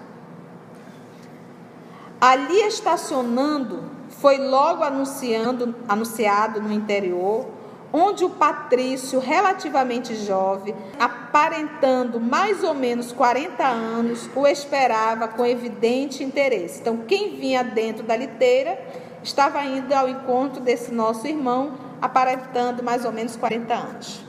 Ali 2.20 2.60
estacionando, 2.66 3.82
foi 4.08 4.38
logo 4.38 4.84
anunciando, 4.84 5.74
anunciado 5.88 6.60
no 6.60 6.72
interior 6.72 7.46
onde 7.92 8.24
o 8.24 8.31
patrício, 8.31 9.20
relativamente 9.20 10.14
jovem, 10.14 10.74
aparentando 10.98 12.18
mais 12.18 12.64
ou 12.64 12.72
menos 12.72 13.12
40 13.12 13.62
anos, 13.64 14.31
o 14.35 14.46
esperava 14.46 15.28
com 15.28 15.44
evidente 15.44 16.24
interesse. 16.24 16.81
Então, 16.81 16.98
quem 16.98 17.37
vinha 17.37 17.62
dentro 17.62 18.02
da 18.02 18.16
liteira 18.16 18.78
estava 19.22 19.62
indo 19.64 19.92
ao 19.92 20.09
encontro 20.09 20.61
desse 20.61 20.92
nosso 20.92 21.26
irmão, 21.26 21.74
aparentando 22.00 22.83
mais 22.83 23.05
ou 23.05 23.12
menos 23.12 23.37
40 23.37 23.74
anos. 23.74 24.24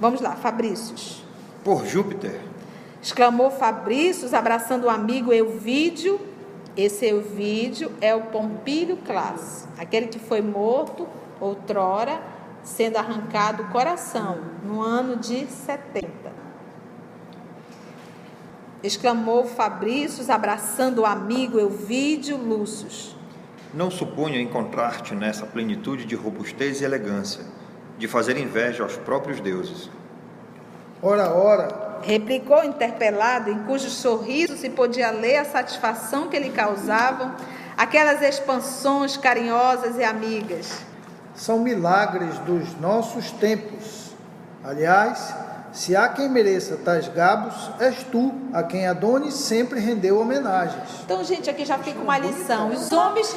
Vamos 0.00 0.20
lá, 0.20 0.36
Fabrícios. 0.36 1.24
Por 1.64 1.84
Júpiter. 1.84 2.40
Exclamou 3.02 3.50
Fabrícios, 3.50 4.32
abraçando 4.32 4.84
o 4.84 4.90
amigo 4.90 5.32
Euvídio. 5.32 6.20
Esse 6.76 7.06
Euvídio 7.06 7.90
é 8.00 8.14
o 8.14 8.22
Pompílio 8.22 8.98
Classe, 8.98 9.66
aquele 9.78 10.06
que 10.06 10.18
foi 10.18 10.42
morto 10.42 11.08
outrora 11.40 12.35
sendo 12.66 12.96
arrancado 12.96 13.62
o 13.62 13.68
coração 13.68 14.40
no 14.64 14.82
ano 14.82 15.16
de 15.16 15.46
70. 15.46 16.10
Exclamou 18.82 19.46
Fabrício, 19.46 20.30
abraçando 20.32 20.98
o 21.02 21.06
amigo 21.06 21.58
Elvídio 21.58 22.36
Lúcius. 22.36 23.16
Não 23.72 23.90
supunha 23.90 24.40
encontrar-te 24.40 25.14
nessa 25.14 25.46
plenitude 25.46 26.04
de 26.04 26.14
robustez 26.14 26.80
e 26.80 26.84
elegância, 26.84 27.44
de 27.98 28.08
fazer 28.08 28.36
inveja 28.36 28.82
aos 28.82 28.96
próprios 28.96 29.40
deuses. 29.40 29.88
Ora, 31.00 31.32
ora. 31.32 32.00
Replicou 32.02 32.64
interpelado, 32.64 33.50
em 33.50 33.62
cujo 33.64 33.88
sorriso 33.88 34.56
se 34.56 34.70
podia 34.70 35.10
ler 35.10 35.38
a 35.38 35.44
satisfação 35.44 36.28
que 36.28 36.38
lhe 36.38 36.50
causavam 36.50 37.32
aquelas 37.76 38.22
expansões 38.22 39.16
carinhosas 39.16 39.96
e 39.96 40.04
amigas 40.04 40.84
são 41.36 41.58
milagres 41.58 42.38
dos 42.40 42.78
nossos 42.80 43.30
tempos. 43.32 44.12
Aliás, 44.64 45.34
se 45.72 45.94
há 45.94 46.08
quem 46.08 46.28
mereça 46.28 46.78
tais 46.82 47.06
gabos, 47.08 47.54
és 47.78 48.02
tu, 48.04 48.32
a 48.52 48.62
quem 48.62 48.86
Adonis 48.88 49.34
sempre 49.34 49.78
rendeu 49.78 50.18
homenagens. 50.18 51.02
Então, 51.04 51.22
gente, 51.22 51.50
aqui 51.50 51.66
já 51.66 51.78
fica 51.78 52.00
uma 52.00 52.18
lição. 52.18 52.70
Os 52.70 52.90
homens. 52.90 53.36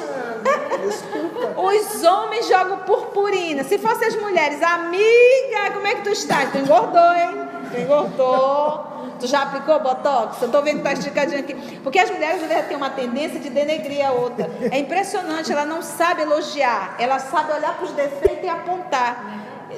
Os 1.56 2.02
homens 2.02 2.48
jogam 2.48 2.78
purpurina. 2.78 3.62
Se 3.64 3.78
fossem 3.78 4.08
as 4.08 4.16
mulheres, 4.16 4.62
amiga, 4.62 5.72
como 5.74 5.86
é 5.86 5.96
que 5.96 6.02
tu 6.02 6.10
está? 6.10 6.46
Tu 6.46 6.58
engordou, 6.58 7.12
hein? 7.12 7.49
Engordou. 7.78 8.90
Tu 9.18 9.26
já 9.26 9.42
aplicou 9.42 9.78
botox? 9.80 10.40
Eu 10.40 10.50
tô 10.50 10.62
vendo 10.62 10.78
que 10.78 10.84
tá 10.84 10.92
esticadinho 10.92 11.40
aqui. 11.40 11.54
Porque 11.80 11.98
as 11.98 12.10
mulheres 12.10 12.40
devem 12.40 12.64
ter 12.64 12.76
uma 12.76 12.90
tendência 12.90 13.38
de 13.38 13.50
denegrir 13.50 14.06
a 14.06 14.12
outra. 14.12 14.50
É 14.70 14.78
impressionante, 14.78 15.52
ela 15.52 15.64
não 15.64 15.82
sabe 15.82 16.22
elogiar, 16.22 16.96
ela 16.98 17.18
sabe 17.18 17.52
olhar 17.52 17.76
para 17.76 17.84
os 17.84 17.92
defeitos 17.92 18.44
e 18.44 18.48
apontar. 18.48 19.24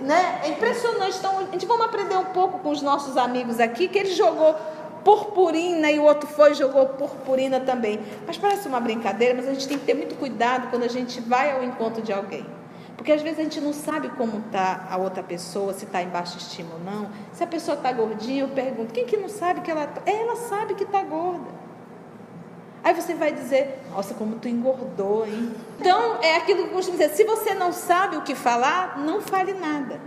Né? 0.01 0.41
É 0.45 0.49
impressionante. 0.49 1.19
Então, 1.19 1.39
a 1.39 1.53
gente 1.53 1.67
vamos 1.67 1.87
aprender 1.87 2.17
um 2.17 2.27
pouco 2.27 2.61
com 2.61 2.71
os 2.71 2.81
nossos 2.83 3.17
amigos 3.17 3.61
aqui, 3.61 3.89
que 3.89 3.99
ele 3.99 4.15
jogou 4.15 4.55
purpurina 5.05 5.91
e 5.91 5.99
o 5.99 6.05
outro 6.05 6.29
foi 6.29 6.53
e 6.53 6.55
jogou 6.55 6.87
purpurina 6.87 7.61
também. 7.61 8.01
Mas 8.27 8.39
parece 8.39 8.69
uma 8.69 8.81
brincadeira, 8.81 9.35
mas 9.35 9.49
a 9.49 9.53
gente 9.53 9.69
tem 9.69 9.79
que 9.79 9.85
ter 9.85 9.95
muito 9.95 10.15
cuidado 10.15 10.69
quando 10.71 10.85
a 10.85 10.89
gente 10.89 11.21
vai 11.21 11.53
ao 11.53 11.63
encontro 11.63 12.01
de 12.01 12.13
alguém. 12.13 12.47
Porque 12.97 13.13
às 13.13 13.23
vezes 13.23 13.39
a 13.39 13.43
gente 13.43 13.61
não 13.61 13.73
sabe 13.73 14.09
como 14.11 14.39
está 14.47 14.87
a 14.91 14.97
outra 14.97 15.23
pessoa, 15.23 15.73
se 15.73 15.85
está 15.85 16.03
em 16.03 16.09
baixa 16.09 16.39
estima 16.39 16.75
ou 16.75 16.81
não. 16.81 17.11
Se 17.33 17.43
a 17.43 17.47
pessoa 17.47 17.77
está 17.77 17.93
gordinha, 17.93 18.43
eu 18.43 18.49
pergunto, 18.49 18.93
quem 18.93 19.07
que 19.07 19.17
não 19.17 19.29
sabe 19.29 19.61
que 19.61 19.71
ela 19.71 19.85
está? 19.85 20.03
Ela 20.07 20.37
sabe 20.37 20.75
que 20.75 20.85
está 20.85 21.03
gorda. 21.03 21.63
Aí 22.85 22.95
você 22.95 23.15
vai 23.15 23.33
dizer, 23.33 23.81
nossa, 23.93 24.13
como 24.15 24.37
tu 24.37 24.49
engordou, 24.49 25.25
hein? 25.25 25.55
Então, 25.79 26.19
é 26.21 26.37
aquilo 26.37 26.65
que 26.65 26.71
eu 26.71 26.75
costumo 26.75 26.99
dizer, 26.99 27.15
se 27.15 27.25
você 27.25 27.55
não 27.55 27.73
sabe 27.73 28.17
o 28.17 28.23
que 28.23 28.35
falar, 28.35 28.99
não 28.99 29.21
fale 29.21 29.53
nada. 29.53 30.01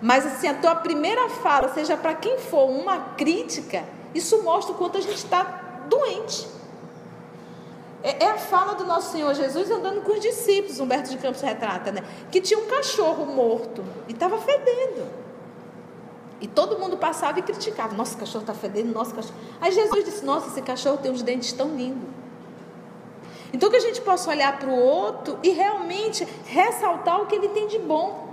Mas 0.00 0.26
assim, 0.26 0.48
a 0.48 0.54
tua 0.54 0.74
primeira 0.74 1.28
fala, 1.28 1.72
seja 1.74 1.96
para 1.96 2.14
quem 2.14 2.38
for 2.38 2.68
uma 2.70 2.98
crítica, 3.16 3.84
isso 4.14 4.42
mostra 4.42 4.74
o 4.74 4.78
quanto 4.78 4.96
a 4.96 5.00
gente 5.00 5.16
está 5.16 5.84
doente. 5.88 6.48
É, 8.06 8.22
é, 8.24 8.30
a 8.30 8.38
fala 8.38 8.76
do 8.76 8.84
nosso 8.84 9.10
Senhor 9.10 9.34
Jesus 9.34 9.68
andando 9.68 10.00
com 10.02 10.12
os 10.12 10.20
discípulos, 10.20 10.78
Humberto 10.78 11.10
de 11.10 11.18
Campos 11.18 11.40
retrata, 11.40 11.90
né? 11.90 12.04
Que 12.30 12.40
tinha 12.40 12.56
um 12.56 12.66
cachorro 12.66 13.26
morto 13.26 13.84
e 14.06 14.12
estava 14.12 14.38
fedendo. 14.38 15.08
E 16.40 16.46
todo 16.46 16.78
mundo 16.78 16.96
passava 16.96 17.40
e 17.40 17.42
criticava: 17.42 17.96
Nossa, 17.96 18.16
cachorro 18.16 18.42
está 18.42 18.54
fedendo, 18.54 18.94
nosso 18.94 19.12
cachorro. 19.12 19.34
Aí 19.60 19.72
Jesus 19.72 20.04
disse: 20.04 20.24
Nossa, 20.24 20.50
esse 20.50 20.62
cachorro 20.62 20.98
tem 20.98 21.10
uns 21.10 21.20
dentes 21.20 21.52
tão 21.52 21.74
lindos. 21.74 22.08
Então 23.52 23.68
que 23.68 23.76
a 23.76 23.80
gente 23.80 24.00
possa 24.00 24.30
olhar 24.30 24.56
para 24.56 24.68
o 24.68 24.78
outro 24.78 25.40
e 25.42 25.50
realmente 25.50 26.24
ressaltar 26.44 27.20
o 27.20 27.26
que 27.26 27.34
ele 27.34 27.48
tem 27.48 27.66
de 27.66 27.80
bom. 27.80 28.32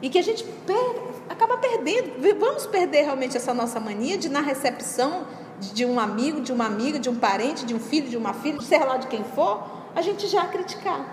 E 0.00 0.08
que 0.08 0.18
a 0.18 0.22
gente 0.22 0.42
per 0.42 1.02
acaba 1.28 1.58
perdendo. 1.58 2.14
Vamos 2.38 2.64
perder 2.64 3.02
realmente 3.02 3.36
essa 3.36 3.52
nossa 3.52 3.78
mania 3.78 4.16
de, 4.16 4.30
na 4.30 4.40
recepção 4.40 5.26
de 5.60 5.84
um 5.84 5.98
amigo, 5.98 6.40
de 6.40 6.52
uma 6.52 6.66
amiga, 6.66 6.98
de 6.98 7.08
um 7.08 7.16
parente, 7.16 7.66
de 7.66 7.74
um 7.74 7.80
filho, 7.80 8.08
de 8.08 8.16
uma 8.16 8.32
filha, 8.32 8.60
sei 8.60 8.78
lá 8.78 8.96
de 8.96 9.06
quem 9.06 9.24
for, 9.24 9.64
a 9.94 10.02
gente 10.02 10.26
já 10.26 10.46
criticar. 10.46 11.04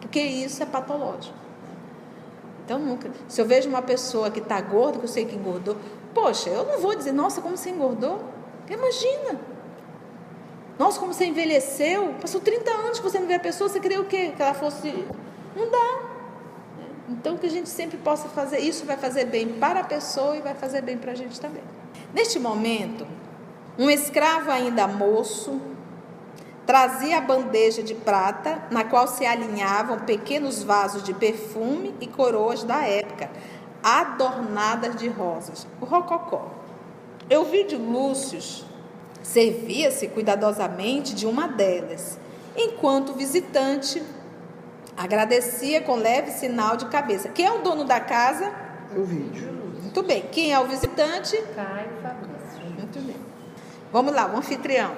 Porque 0.00 0.20
isso 0.20 0.62
é 0.62 0.66
patológico. 0.66 1.34
Então 2.64 2.78
nunca. 2.78 3.10
Se 3.28 3.40
eu 3.40 3.46
vejo 3.46 3.68
uma 3.68 3.82
pessoa 3.82 4.30
que 4.30 4.38
está 4.38 4.60
gorda, 4.60 4.98
que 4.98 5.04
eu 5.04 5.08
sei 5.08 5.24
que 5.24 5.34
engordou, 5.34 5.76
poxa, 6.14 6.48
eu 6.50 6.64
não 6.64 6.78
vou 6.80 6.94
dizer, 6.94 7.12
nossa, 7.12 7.40
como 7.40 7.56
você 7.56 7.70
engordou. 7.70 8.20
Imagina. 8.68 9.40
Nossa, 10.78 10.98
como 10.98 11.12
você 11.12 11.26
envelheceu. 11.26 12.14
Passou 12.20 12.40
30 12.40 12.70
anos 12.70 12.98
que 12.98 13.04
você 13.04 13.18
não 13.18 13.26
vê 13.26 13.34
a 13.34 13.40
pessoa, 13.40 13.68
você 13.68 13.80
queria 13.80 14.00
o 14.00 14.04
quê? 14.04 14.32
Que 14.34 14.42
ela 14.42 14.54
fosse. 14.54 14.92
Não 15.56 15.70
dá. 15.70 16.12
Então 17.08 17.36
que 17.36 17.46
a 17.46 17.50
gente 17.50 17.68
sempre 17.68 17.98
possa 17.98 18.28
fazer. 18.28 18.58
Isso 18.60 18.86
vai 18.86 18.96
fazer 18.96 19.26
bem 19.26 19.48
para 19.48 19.80
a 19.80 19.84
pessoa 19.84 20.36
e 20.36 20.40
vai 20.40 20.54
fazer 20.54 20.82
bem 20.82 20.96
para 20.96 21.12
a 21.12 21.14
gente 21.14 21.40
também. 21.40 21.62
Neste 22.14 22.38
momento, 22.38 23.06
um 23.78 23.90
escravo 23.90 24.50
ainda 24.50 24.86
moço 24.86 25.60
trazia 26.66 27.18
a 27.18 27.20
bandeja 27.20 27.82
de 27.82 27.94
prata, 27.94 28.62
na 28.70 28.84
qual 28.84 29.08
se 29.08 29.26
alinhavam 29.26 29.98
pequenos 30.00 30.62
vasos 30.62 31.02
de 31.02 31.12
perfume 31.12 31.94
e 32.00 32.06
coroas 32.06 32.62
da 32.62 32.86
época, 32.86 33.30
adornadas 33.82 34.96
de 34.96 35.08
rosas. 35.08 35.66
O 35.80 35.84
rococó. 35.84 36.50
Eu 37.28 37.44
vi 37.44 37.64
de 37.64 37.76
Lúcio 37.76 38.40
servia-se 39.22 40.08
cuidadosamente 40.08 41.14
de 41.14 41.26
uma 41.26 41.46
delas, 41.46 42.18
enquanto 42.56 43.10
o 43.10 43.14
visitante 43.14 44.02
agradecia 44.96 45.80
com 45.80 45.94
leve 45.94 46.30
sinal 46.30 46.76
de 46.76 46.86
cabeça. 46.86 47.28
Quem 47.28 47.46
é 47.46 47.52
o 47.52 47.62
dono 47.62 47.84
da 47.84 48.00
casa? 48.00 48.52
Eu 48.94 49.04
vídeo. 49.04 49.52
Muito 49.80 50.02
bem. 50.02 50.22
Quem 50.30 50.52
é 50.52 50.60
o 50.60 50.66
visitante? 50.66 51.36
Caio 51.54 51.90
Fabrício. 52.02 52.31
Vamos 53.92 54.14
lá, 54.14 54.26
o 54.26 54.38
anfitrião. 54.38 54.92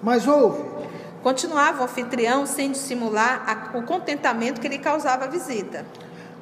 Mas 0.00 0.28
houve. 0.28 0.62
Continuava 1.22 1.80
o 1.80 1.84
anfitrião 1.84 2.46
sem 2.46 2.70
dissimular 2.70 3.42
a, 3.46 3.76
o 3.76 3.82
contentamento 3.82 4.60
que 4.60 4.68
lhe 4.68 4.78
causava 4.78 5.24
a 5.24 5.28
visita. 5.28 5.84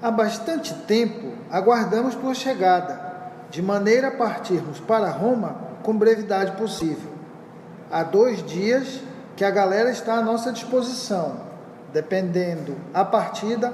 Há 0.02 0.10
bastante 0.10 0.74
tempo 0.74 1.32
aguardamos 1.50 2.14
tua 2.14 2.34
chegada, 2.34 3.00
de 3.50 3.62
maneira 3.62 4.08
a 4.08 4.10
partirmos 4.10 4.78
para 4.80 5.10
Roma 5.10 5.56
com 5.82 5.96
brevidade 5.96 6.52
possível. 6.52 7.10
Há 7.90 8.02
dois 8.02 8.44
dias 8.44 9.00
que 9.36 9.44
a 9.44 9.50
galera 9.50 9.90
está 9.90 10.14
à 10.14 10.22
nossa 10.22 10.52
disposição, 10.52 11.40
dependendo 11.92 12.76
a 12.92 13.04
partida 13.04 13.72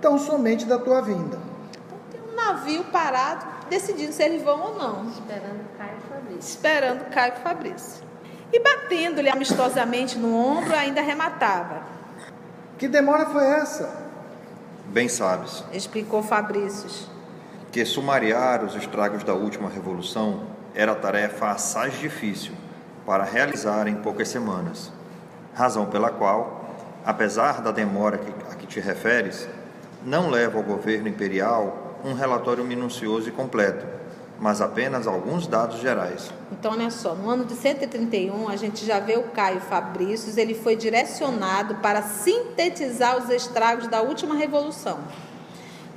tão 0.00 0.18
somente 0.18 0.64
da 0.64 0.78
tua 0.78 1.00
vinda. 1.00 1.38
Então 1.86 1.98
tem 2.10 2.20
um 2.32 2.34
navio 2.34 2.84
parado, 2.84 3.46
decidindo 3.68 4.12
se 4.12 4.22
eles 4.22 4.42
vão 4.42 4.60
ou 4.60 4.78
não. 4.78 5.08
Esperando 5.08 5.64
Caio 5.76 6.00
Fabrício. 6.08 6.38
Esperando 6.38 7.10
Caio 7.10 7.34
Fabrício. 7.42 8.04
E 8.52 8.60
batendo-lhe 8.60 9.30
amistosamente 9.30 10.18
no 10.18 10.36
ombro, 10.36 10.74
ainda 10.74 11.00
rematava. 11.00 11.82
Que 12.78 12.86
demora 12.86 13.26
foi 13.26 13.44
essa? 13.44 14.02
Bem 14.86 15.08
sabes 15.08 15.64
Explicou 15.72 16.22
Fabrício. 16.22 17.08
que 17.70 17.84
sumariar 17.84 18.62
os 18.62 18.74
estragos 18.74 19.24
da 19.24 19.32
última 19.32 19.70
revolução 19.70 20.42
era 20.74 20.94
tarefa 20.94 21.50
assaz 21.50 21.98
difícil 21.98 22.52
para 23.06 23.24
realizar 23.24 23.88
em 23.88 23.94
poucas 23.94 24.28
semanas, 24.28 24.92
razão 25.54 25.86
pela 25.86 26.10
qual, 26.10 26.74
apesar 27.04 27.62
da 27.62 27.70
demora 27.70 28.20
a 28.50 28.54
que 28.54 28.66
te 28.66 28.80
referes, 28.80 29.48
não 30.04 30.28
levo 30.28 30.58
ao 30.58 30.64
governo 30.64 31.08
imperial 31.08 31.81
um 32.04 32.14
relatório 32.14 32.64
minucioso 32.64 33.28
e 33.28 33.32
completo, 33.32 33.86
mas 34.38 34.60
apenas 34.60 35.06
alguns 35.06 35.46
dados 35.46 35.80
gerais. 35.80 36.30
Então, 36.50 36.72
olha 36.72 36.90
só, 36.90 37.14
no 37.14 37.28
ano 37.28 37.44
de 37.44 37.54
131, 37.54 38.48
a 38.48 38.56
gente 38.56 38.84
já 38.84 38.98
vê 38.98 39.16
o 39.16 39.24
Caio 39.24 39.60
Fabrícios, 39.60 40.36
ele 40.36 40.54
foi 40.54 40.76
direcionado 40.76 41.76
para 41.76 42.02
sintetizar 42.02 43.16
os 43.16 43.30
estragos 43.30 43.88
da 43.88 44.02
última 44.02 44.34
revolução. 44.34 44.98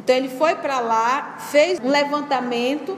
Então, 0.04 0.16
ele 0.16 0.30
foi 0.30 0.56
para 0.56 0.80
lá, 0.80 1.38
fez 1.40 1.80
um 1.80 1.90
levantamento 1.90 2.98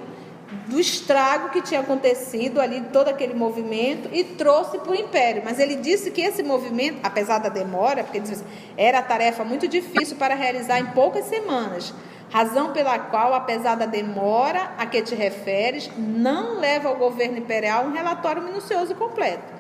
do 0.67 0.79
estrago 0.79 1.49
que 1.49 1.61
tinha 1.61 1.79
acontecido 1.79 2.59
ali, 2.59 2.81
todo 2.93 3.09
aquele 3.09 3.33
movimento, 3.33 4.09
e 4.11 4.23
trouxe 4.23 4.77
para 4.79 4.91
o 4.91 4.95
Império. 4.95 5.41
Mas 5.43 5.59
ele 5.59 5.75
disse 5.75 6.11
que 6.11 6.21
esse 6.21 6.43
movimento, 6.43 6.99
apesar 7.03 7.39
da 7.39 7.49
demora, 7.49 8.03
porque 8.03 8.17
ele 8.17 8.27
disse, 8.27 8.43
era 8.77 9.01
tarefa 9.01 9.43
muito 9.43 9.67
difícil 9.67 10.17
para 10.17 10.35
realizar 10.35 10.79
em 10.79 10.87
poucas 10.87 11.25
semanas, 11.25 11.93
razão 12.29 12.71
pela 12.71 12.99
qual, 12.99 13.33
apesar 13.33 13.75
da 13.75 13.85
demora 13.85 14.71
a 14.77 14.85
que 14.85 15.01
te 15.01 15.15
referes, 15.15 15.89
não 15.97 16.59
leva 16.59 16.89
ao 16.89 16.95
governo 16.95 17.37
imperial 17.37 17.85
um 17.85 17.91
relatório 17.91 18.41
minucioso 18.41 18.91
e 18.91 18.95
completo, 18.95 19.53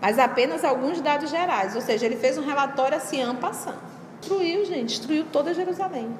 mas 0.00 0.18
apenas 0.18 0.64
alguns 0.64 1.00
dados 1.00 1.30
gerais. 1.30 1.74
Ou 1.74 1.80
seja, 1.80 2.06
ele 2.06 2.16
fez 2.16 2.36
um 2.36 2.44
relatório 2.44 2.96
assim, 2.96 3.22
en 3.22 3.34
passant. 3.36 3.76
Destruiu, 4.20 4.64
gente, 4.66 4.88
destruiu 4.88 5.24
toda 5.32 5.54
Jerusalém. 5.54 6.14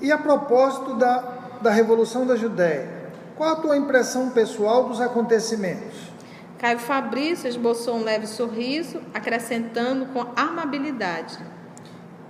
E 0.00 0.10
a 0.12 0.18
propósito 0.18 0.94
da, 0.94 1.18
da 1.60 1.70
Revolução 1.70 2.26
da 2.26 2.36
Judéia, 2.36 2.88
qual 3.36 3.50
a 3.50 3.56
tua 3.56 3.76
impressão 3.76 4.30
pessoal 4.30 4.88
dos 4.88 5.00
acontecimentos? 5.00 6.12
Caio 6.58 6.78
Fabrício 6.78 7.48
esboçou 7.48 7.96
um 7.96 8.04
leve 8.04 8.28
sorriso, 8.28 9.02
acrescentando 9.12 10.06
com 10.06 10.24
amabilidade. 10.36 11.38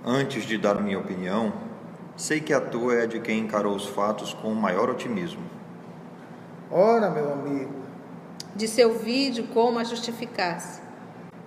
Antes 0.03 0.43
de 0.43 0.57
dar 0.57 0.81
minha 0.81 0.97
opinião, 0.97 1.53
sei 2.15 2.39
que 2.39 2.53
a 2.53 2.61
tua 2.61 2.95
é 2.95 3.03
a 3.03 3.05
de 3.05 3.19
quem 3.19 3.39
encarou 3.39 3.75
os 3.75 3.85
fatos 3.87 4.33
com 4.33 4.49
o 4.49 4.55
maior 4.55 4.89
otimismo. 4.89 5.43
Ora, 6.71 7.09
meu 7.09 7.31
amigo, 7.31 7.71
De 8.55 8.67
seu 8.67 8.97
vídeo, 8.97 9.47
como 9.53 9.79
a 9.79 9.83
justificar-se. 9.83 10.79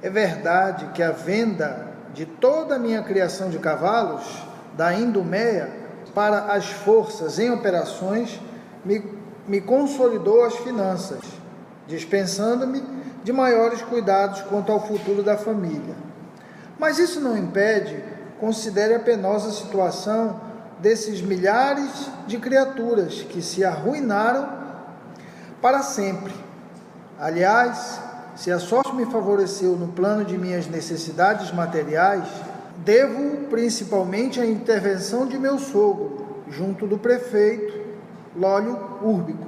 é 0.02 0.10
verdade 0.10 0.86
que 0.92 1.02
a 1.02 1.10
venda 1.12 1.88
de 2.12 2.26
toda 2.26 2.76
a 2.76 2.78
minha 2.78 3.02
criação 3.02 3.48
de 3.50 3.58
cavalos, 3.58 4.24
da 4.76 4.92
Indoméia, 4.94 5.70
para 6.14 6.52
as 6.52 6.66
forças 6.70 7.38
em 7.38 7.50
operações, 7.50 8.40
me, 8.84 9.04
me 9.46 9.60
consolidou 9.60 10.44
as 10.44 10.54
finanças, 10.56 11.20
dispensando-me 11.86 12.82
de 13.22 13.32
maiores 13.32 13.82
cuidados 13.82 14.40
quanto 14.42 14.70
ao 14.72 14.86
futuro 14.86 15.22
da 15.22 15.36
família. 15.36 15.94
Mas 16.78 16.98
isso 16.98 17.20
não 17.20 17.36
impede, 17.36 18.02
considere 18.40 18.94
a 18.94 19.00
penosa 19.00 19.50
situação 19.50 20.40
desses 20.78 21.20
milhares 21.20 22.10
de 22.26 22.38
criaturas 22.38 23.22
que 23.22 23.40
se 23.40 23.64
arruinaram 23.64 24.48
para 25.60 25.82
sempre. 25.82 26.32
Aliás, 27.18 28.00
se 28.34 28.52
a 28.52 28.58
sorte 28.58 28.94
me 28.94 29.06
favoreceu 29.06 29.76
no 29.76 29.88
plano 29.88 30.24
de 30.24 30.36
minhas 30.36 30.66
necessidades 30.66 31.50
materiais, 31.52 32.28
devo 32.84 33.46
principalmente 33.48 34.40
à 34.40 34.44
intervenção 34.44 35.26
de 35.26 35.38
meu 35.38 35.58
sogro, 35.58 36.44
junto 36.48 36.86
do 36.86 36.98
prefeito 36.98 37.86
Lólio 38.36 38.98
Úrbico. 39.02 39.46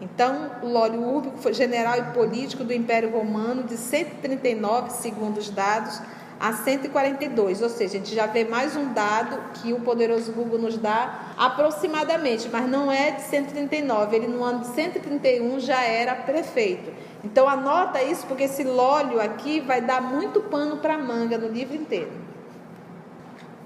Então, 0.00 0.50
Lólio 0.62 1.00
Úrbico 1.00 1.38
foi 1.38 1.52
general 1.52 1.98
e 1.98 2.02
político 2.14 2.64
do 2.64 2.72
Império 2.72 3.10
Romano 3.10 3.62
de 3.64 3.76
139, 3.76 4.90
segundo 4.90 5.38
os 5.38 5.50
dados, 5.50 6.00
a 6.44 6.52
142, 6.52 7.62
ou 7.62 7.70
seja, 7.70 7.96
a 7.96 8.00
gente 8.00 8.14
já 8.14 8.26
vê 8.26 8.44
mais 8.44 8.76
um 8.76 8.92
dado 8.92 9.38
que 9.54 9.72
o 9.72 9.80
poderoso 9.80 10.30
Google 10.30 10.58
nos 10.58 10.76
dá 10.76 11.32
aproximadamente, 11.38 12.50
mas 12.52 12.68
não 12.68 12.92
é 12.92 13.12
de 13.12 13.22
139, 13.22 14.14
ele 14.14 14.26
no 14.26 14.44
ano 14.44 14.60
de 14.60 14.66
131 14.66 15.58
já 15.60 15.82
era 15.82 16.14
prefeito. 16.14 16.92
Então 17.24 17.48
anota 17.48 18.02
isso 18.02 18.26
porque 18.26 18.42
esse 18.42 18.62
lólio 18.62 19.22
aqui 19.22 19.62
vai 19.62 19.80
dar 19.80 20.02
muito 20.02 20.38
pano 20.42 20.76
para 20.76 20.98
manga 20.98 21.38
no 21.38 21.48
livro 21.48 21.74
inteiro. 21.74 22.12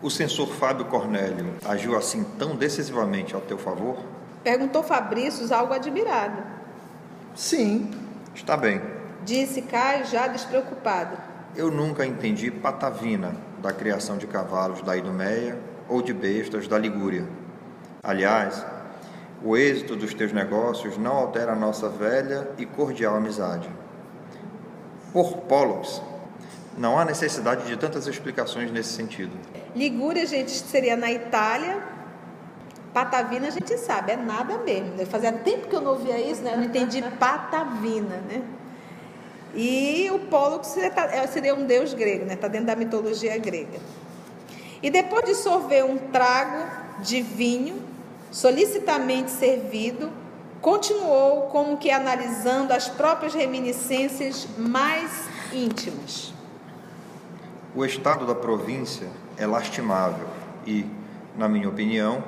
O 0.01 0.09
censor 0.09 0.47
Fábio 0.47 0.85
Cornélio 0.85 1.55
agiu 1.65 1.97
assim 1.97 2.25
tão 2.39 2.55
decisivamente 2.55 3.35
ao 3.35 3.41
teu 3.41 3.59
favor? 3.59 3.97
Perguntou 4.45 4.85
Fabrício 4.85 5.53
algo 5.53 5.75
admirado. 5.75 6.45
Sim. 7.35 7.91
Está 8.37 8.57
bem. 8.57 8.81
Disse 9.25 9.63
Caio 9.63 10.05
já 10.05 10.29
despreocupado. 10.29 11.28
Eu 11.59 11.73
nunca 11.73 12.07
entendi 12.07 12.53
patavina 12.53 13.35
da 13.61 13.73
criação 13.73 14.17
de 14.17 14.29
cavalos 14.29 14.81
da 14.81 14.97
Idumeia 14.97 15.59
ou 15.89 16.01
de 16.01 16.13
bestas 16.15 16.69
da 16.69 16.79
Ligúria. 16.79 17.27
Aliás, 18.01 18.65
o 19.43 19.57
êxito 19.57 19.97
dos 19.97 20.15
teus 20.15 20.33
negócios 20.33 20.97
não 20.97 21.17
altera 21.17 21.55
a 21.55 21.57
nossa 21.57 21.89
velha 21.89 22.49
e 22.59 22.65
cordial 22.65 23.17
amizade. 23.17 23.69
Por 25.13 25.39
Pollux, 25.49 26.01
não 26.77 26.97
há 26.97 27.05
necessidade 27.05 27.67
de 27.67 27.77
tantas 27.77 28.07
explicações 28.07 28.71
nesse 28.71 28.91
sentido. 28.91 29.37
Ligúria, 29.75 30.27
gente, 30.27 30.53
seria 30.53 30.97
na 30.97 31.11
Itália. 31.11 31.83
Patavina, 32.95 33.49
a 33.49 33.51
gente 33.51 33.77
sabe, 33.79 34.13
é 34.13 34.17
nada 34.17 34.59
mesmo. 34.59 35.05
Fazia 35.07 35.33
tempo 35.33 35.67
que 35.67 35.75
eu 35.75 35.81
não 35.81 35.91
ouvia 35.91 36.21
isso, 36.21 36.41
né? 36.41 36.53
Eu 36.53 36.59
não 36.59 36.65
entendi 36.67 37.03
patavina, 37.19 38.23
né? 38.29 38.45
E 39.55 40.11
o 40.13 40.19
Pollux 40.21 40.77
é, 40.77 41.27
seria 41.27 41.55
um 41.55 41.67
deus 41.67 41.95
grego, 41.95 42.25
né? 42.25 42.35
Está 42.35 42.49
dentro 42.49 42.67
da 42.67 42.77
mitologia 42.77 43.37
grega. 43.39 43.79
E 44.83 44.91
depois 44.91 45.25
de 45.25 45.35
sorver 45.35 45.85
um 45.85 45.97
trago 45.97 46.65
de 47.03 47.23
vinho, 47.23 47.83
solicitamente 48.31 49.31
servido, 49.31 50.11
continuou 50.61 51.43
como 51.49 51.77
que 51.77 51.91
analisando 51.91 52.73
as 52.73 52.89
próprias 52.89 53.35
reminiscências 53.35 54.47
mais 54.57 55.29
íntimas. 55.53 56.33
O 57.75 57.85
estado 57.85 58.27
da 58.27 58.35
província 58.35 59.09
é 59.37 59.47
lastimável 59.47 60.27
e, 60.67 60.85
na 61.37 61.49
minha 61.49 61.69
opinião, 61.69 62.23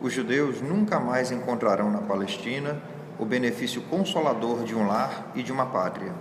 os 0.00 0.12
judeus 0.12 0.60
nunca 0.60 0.98
mais 0.98 1.30
encontrarão 1.30 1.90
na 1.90 2.00
Palestina 2.00 2.80
o 3.18 3.24
benefício 3.24 3.82
consolador 3.82 4.64
de 4.64 4.74
um 4.74 4.86
lar 4.86 5.30
e 5.34 5.42
de 5.42 5.52
uma 5.52 5.66
pátria. 5.66 6.12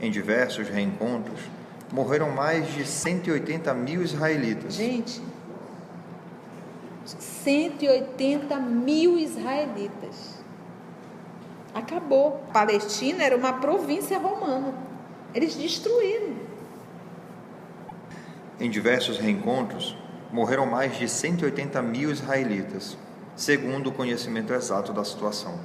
Em 0.00 0.10
diversos 0.10 0.68
reencontros, 0.68 1.40
morreram 1.92 2.30
mais 2.30 2.72
de 2.74 2.86
180 2.86 3.72
mil 3.74 4.02
israelitas. 4.02 4.74
Gente, 4.74 5.22
180 7.06 8.56
mil 8.58 9.18
israelitas. 9.18 10.36
Acabou. 11.72 12.44
Palestina 12.52 13.22
era 13.22 13.36
uma 13.36 13.54
província 13.54 14.18
romana. 14.18 14.74
Eles 15.34 15.54
destruíram. 15.54 16.34
Em 18.58 18.70
diversos 18.70 19.18
reencontros, 19.18 19.96
morreram 20.32 20.66
mais 20.66 20.96
de 20.96 21.08
180 21.08 21.80
mil 21.82 22.10
israelitas, 22.10 22.96
segundo 23.36 23.88
o 23.90 23.92
conhecimento 23.92 24.52
exato 24.52 24.92
da 24.92 25.04
situação. 25.04 25.60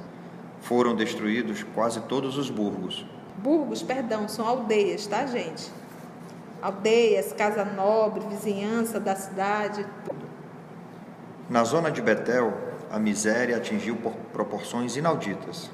Foram 0.60 0.94
destruídos 0.94 1.64
quase 1.74 2.00
todos 2.02 2.36
os 2.36 2.50
burgos. 2.50 3.04
Burgos, 3.38 3.82
perdão, 3.82 4.28
são 4.28 4.46
aldeias, 4.46 5.06
tá, 5.06 5.26
gente? 5.26 5.70
Aldeias, 6.60 7.32
casa 7.32 7.64
nobre, 7.64 8.24
vizinhança 8.28 9.00
da 9.00 9.16
cidade, 9.16 9.86
tudo. 10.04 10.26
Na 11.50 11.64
zona 11.64 11.90
de 11.90 12.00
Betel, 12.00 12.52
a 12.90 12.98
miséria 12.98 13.56
atingiu 13.56 13.96
proporções 14.32 14.96
inauditas. 14.96 15.70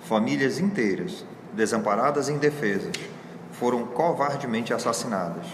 Famílias 0.00 0.58
inteiras, 0.58 1.24
desamparadas 1.52 2.28
e 2.28 2.32
indefesas, 2.32 2.92
foram 3.52 3.86
covardemente 3.86 4.72
assassinadas. 4.72 5.46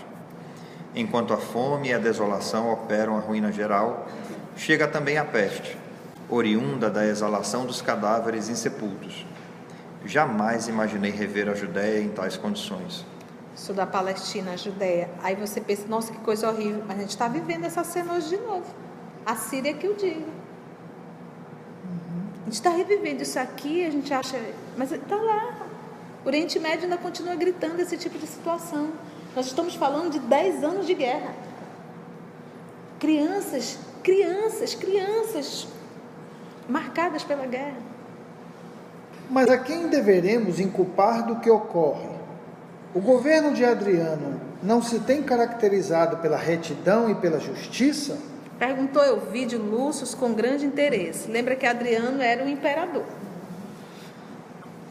Enquanto 0.94 1.34
a 1.34 1.36
fome 1.36 1.88
e 1.88 1.92
a 1.92 1.98
desolação 1.98 2.72
operam 2.72 3.16
a 3.16 3.20
ruína 3.20 3.52
geral, 3.52 4.06
chega 4.56 4.88
também 4.88 5.18
a 5.18 5.24
peste, 5.24 5.76
oriunda 6.28 6.88
da 6.88 7.04
exalação 7.04 7.66
dos 7.66 7.82
cadáveres 7.82 8.48
insepultos. 8.48 9.26
Jamais 10.06 10.68
imaginei 10.68 11.10
rever 11.10 11.48
a 11.48 11.54
Judéia 11.54 12.00
em 12.00 12.08
tais 12.08 12.36
condições. 12.36 13.04
Sou 13.56 13.74
da 13.74 13.86
Palestina, 13.86 14.52
a 14.52 14.56
Judéia. 14.56 15.10
Aí 15.22 15.34
você 15.34 15.60
pensa, 15.60 15.88
nossa, 15.88 16.12
que 16.12 16.18
coisa 16.18 16.48
horrível. 16.48 16.84
Mas 16.86 16.98
a 16.98 17.00
gente 17.00 17.10
está 17.10 17.26
vivendo 17.26 17.64
essa 17.64 17.82
cena 17.82 18.12
hoje 18.12 18.28
de 18.28 18.36
novo. 18.36 18.66
A 19.24 19.34
Síria 19.34 19.74
que 19.74 19.88
o 19.88 19.94
diga. 19.94 20.26
A 22.42 22.44
gente 22.44 22.54
está 22.54 22.70
revivendo 22.70 23.22
isso 23.22 23.38
aqui, 23.40 23.84
a 23.84 23.90
gente 23.90 24.14
acha. 24.14 24.38
Mas 24.76 24.92
está 24.92 25.16
lá. 25.16 25.66
O 26.24 26.28
Oriente 26.28 26.60
Médio 26.60 26.84
ainda 26.84 26.98
continua 26.98 27.34
gritando 27.34 27.80
esse 27.80 27.96
tipo 27.96 28.18
de 28.18 28.26
situação. 28.26 28.92
Nós 29.34 29.46
estamos 29.46 29.74
falando 29.74 30.10
de 30.12 30.20
10 30.20 30.62
anos 30.62 30.86
de 30.86 30.94
guerra. 30.94 31.34
Crianças, 33.00 33.78
crianças, 34.04 34.74
crianças 34.74 35.66
marcadas 36.68 37.24
pela 37.24 37.46
guerra. 37.46 37.85
Mas 39.28 39.48
a 39.50 39.58
quem 39.58 39.88
deveremos 39.88 40.60
inculpar 40.60 41.26
do 41.26 41.40
que 41.40 41.50
ocorre? 41.50 42.08
O 42.94 43.00
governo 43.00 43.52
de 43.52 43.64
Adriano 43.64 44.40
não 44.62 44.80
se 44.80 45.00
tem 45.00 45.22
caracterizado 45.22 46.18
pela 46.18 46.36
retidão 46.36 47.10
e 47.10 47.14
pela 47.14 47.40
justiça? 47.40 48.18
Perguntou 48.58 49.04
Elvídio 49.04 49.60
Lúcio 49.60 50.16
com 50.16 50.32
grande 50.32 50.64
interesse. 50.64 51.30
Lembra 51.30 51.56
que 51.56 51.66
Adriano 51.66 52.22
era 52.22 52.44
o 52.44 52.48
imperador. 52.48 53.04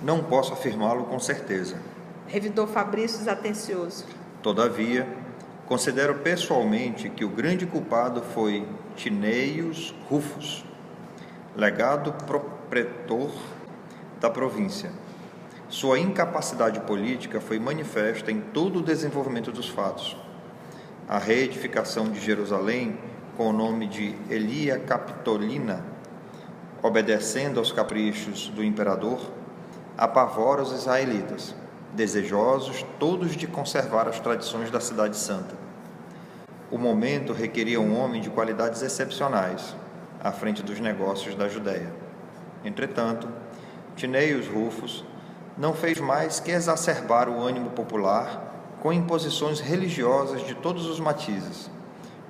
Não 0.04 0.24
posso 0.24 0.54
afirmá-lo 0.54 1.06
com 1.06 1.20
certeza. 1.20 1.78
Revidou 2.28 2.68
Fabrício 2.68 3.18
desatencioso. 3.20 4.06
Todavia, 4.44 5.08
considero 5.66 6.16
pessoalmente 6.16 7.10
que 7.10 7.26
o 7.26 7.30
grande 7.30 7.66
culpado 7.66 8.22
foi 8.22 8.68
Tineios 8.96 9.96
Rufus, 10.08 10.64
legado 11.56 12.14
propretor 12.26 13.32
da 14.20 14.30
província. 14.30 14.92
Sua 15.68 16.00
incapacidade 16.00 16.80
política 16.82 17.42
foi 17.42 17.60
manifesta 17.60 18.32
em 18.32 18.40
todo 18.40 18.80
o 18.80 18.84
desenvolvimento 18.84 19.52
dos 19.52 19.68
fatos. 19.68 20.16
A 21.08 21.18
reedificação 21.18 22.10
de 22.10 22.20
Jerusalém 22.20 22.98
com 23.36 23.50
o 23.50 23.54
nome 23.54 23.88
de 23.88 24.16
Elia 24.30 24.80
Capitolina, 24.80 25.84
obedecendo 26.82 27.60
aos 27.60 27.72
caprichos 27.72 28.48
do 28.50 28.64
imperador, 28.64 29.20
apavora 29.98 30.62
os 30.62 30.72
israelitas, 30.72 31.54
desejosos 31.94 32.86
todos 33.00 33.36
de 33.36 33.48
conservar 33.48 34.08
as 34.08 34.20
tradições 34.20 34.72
da 34.72 34.80
Cidade 34.80 35.18
Santa. 35.18 35.56
O 36.72 36.78
momento 36.78 37.34
requeria 37.34 37.80
um 37.80 37.98
homem 37.98 38.22
de 38.22 38.30
qualidades 38.30 38.82
excepcionais 38.82 39.76
à 40.24 40.32
frente 40.32 40.64
dos 40.64 40.80
negócios 40.80 41.36
da 41.36 41.48
Judéia. 41.48 41.92
Entretanto, 42.64 43.28
Tineios 43.96 44.48
Rufus 44.48 45.04
não 45.58 45.74
fez 45.74 46.00
mais 46.00 46.40
que 46.40 46.52
exacerbar 46.52 47.30
o 47.30 47.42
ânimo 47.42 47.70
popular 47.72 48.78
com 48.82 48.92
imposições 48.92 49.60
religiosas 49.60 50.46
de 50.46 50.54
todos 50.56 50.88
os 50.88 51.00
matizes 51.00 51.70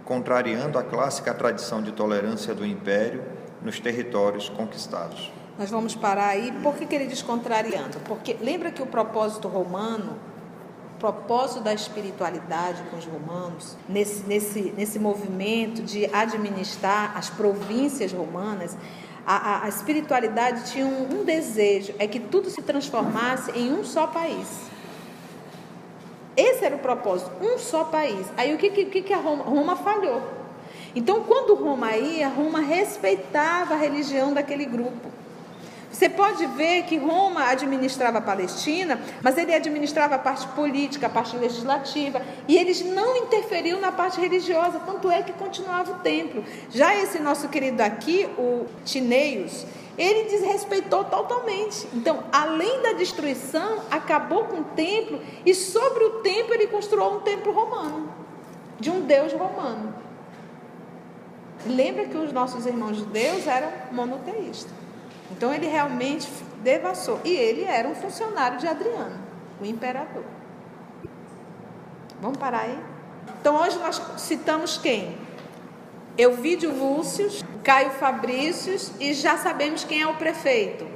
contrariando 0.06 0.78
a 0.78 0.84
clássica 0.84 1.34
tradição 1.34 1.82
de 1.82 1.92
tolerância 1.92 2.54
do 2.54 2.66
império 2.66 3.24
nos 3.62 3.80
territórios 3.80 4.48
conquistados. 4.48 5.32
Nós 5.58 5.70
vamos 5.70 5.96
parar 5.96 6.28
aí. 6.28 6.52
Por 6.62 6.76
que, 6.76 6.86
que 6.86 6.94
ele 6.94 7.08
diz 7.08 7.22
contrariando? 7.22 8.00
Porque 8.06 8.38
lembra 8.40 8.72
que 8.72 8.84
o 8.84 8.86
propósito 8.86 9.48
romano, 9.48 10.18
o 10.96 11.00
propósito 11.00 11.62
da 11.62 11.74
espiritualidade 11.74 12.84
com 12.92 12.98
os 12.98 13.06
romanos, 13.06 13.76
nesse, 13.90 14.24
nesse, 14.24 14.74
nesse 14.78 15.00
movimento 15.00 15.82
de 15.82 16.06
administrar 16.14 17.18
as 17.18 17.30
províncias 17.30 18.14
romanas, 18.14 18.78
a, 19.26 19.36
a, 19.36 19.66
a 19.66 19.70
espiritualidade 19.70 20.72
tinha 20.72 20.86
um, 20.86 21.22
um 21.22 21.24
desejo, 21.24 21.94
é 21.98 22.08
que 22.08 22.20
tudo 22.20 22.50
se 22.50 22.62
transformasse 22.62 23.52
em 23.52 23.72
um 23.72 23.84
só 23.84 24.08
país. 24.08 24.48
Esse 26.38 26.66
era 26.66 26.76
o 26.76 26.80
propósito, 26.80 27.32
um 27.42 27.58
só 27.58 27.86
país. 27.86 28.28
Aí 28.38 28.54
o 28.54 28.58
que, 28.58 28.70
que, 28.70 29.02
que 29.02 29.14
a 29.14 29.18
Roma, 29.18 29.44
Roma 29.44 29.76
falhou? 29.76 30.22
Então, 30.94 31.24
quando 31.24 31.56
Roma 31.56 31.96
ia, 31.96 32.28
Roma 32.28 32.60
respeitava 32.60 33.74
a 33.74 33.78
religião 33.78 34.34
daquele 34.34 34.66
grupo. 34.66 35.15
Você 35.96 36.10
pode 36.10 36.46
ver 36.48 36.84
que 36.84 36.98
Roma 36.98 37.46
administrava 37.46 38.18
a 38.18 38.22
Palestina, 38.22 39.00
mas 39.24 39.38
ele 39.38 39.56
administrava 39.56 40.16
a 40.16 40.20
parte 40.20 40.46
política, 40.48 41.08
a 41.08 41.10
parte 41.10 41.38
legislativa, 41.38 42.22
e 42.50 42.58
eles 42.58 42.84
não 42.84 43.16
interferiam 43.16 43.80
na 43.80 43.94
parte 43.94 44.20
religiosa, 44.20 44.82
tanto 44.86 45.10
é 45.10 45.24
que 45.24 45.32
continuava 45.32 45.94
o 45.94 46.00
templo. 46.00 46.44
Já 46.70 46.94
esse 46.94 47.18
nosso 47.20 47.48
querido 47.48 47.82
aqui, 47.82 48.28
o 48.38 48.66
Tineios, 48.84 49.66
ele 49.98 50.26
desrespeitou 50.26 51.06
totalmente. 51.06 51.88
Então, 51.94 52.26
além 52.30 52.82
da 52.82 52.92
destruição, 52.92 53.80
acabou 53.90 54.44
com 54.44 54.58
o 54.58 54.64
templo 54.76 55.22
e 55.46 55.56
sobre 55.56 56.04
o 56.04 56.10
templo 56.20 56.56
ele 56.56 56.68
construiu 56.68 57.06
um 57.06 57.20
templo 57.22 57.54
romano, 57.54 58.14
de 58.78 58.90
um 58.90 59.00
deus 59.00 59.32
romano. 59.32 59.96
Lembra 61.66 62.04
que 62.04 62.18
os 62.18 62.34
nossos 62.34 62.66
irmãos 62.66 62.98
judeus 62.98 63.48
eram 63.48 63.72
monoteístas. 63.94 64.85
Então 65.32 65.54
ele 65.54 65.68
realmente 65.68 66.30
devassou. 66.64 67.20
E 67.24 67.34
ele 67.34 67.64
era 67.64 67.88
um 67.88 67.96
funcionário 67.96 68.58
de 68.58 68.68
Adriano, 68.68 69.18
o 69.62 69.66
imperador. 69.66 70.24
Vamos 72.22 72.38
parar 72.38 72.62
aí? 72.62 72.80
Então 73.40 73.62
hoje 73.62 73.78
nós 73.78 74.02
citamos 74.18 74.78
quem? 74.78 75.18
Euvídio 76.18 76.74
Lúcio, 76.74 77.30
Caio 77.64 77.92
Fabrícios 77.92 78.92
e 79.00 79.14
já 79.14 79.38
sabemos 79.38 79.84
quem 79.84 80.02
é 80.02 80.08
o 80.08 80.16
prefeito. 80.16 80.88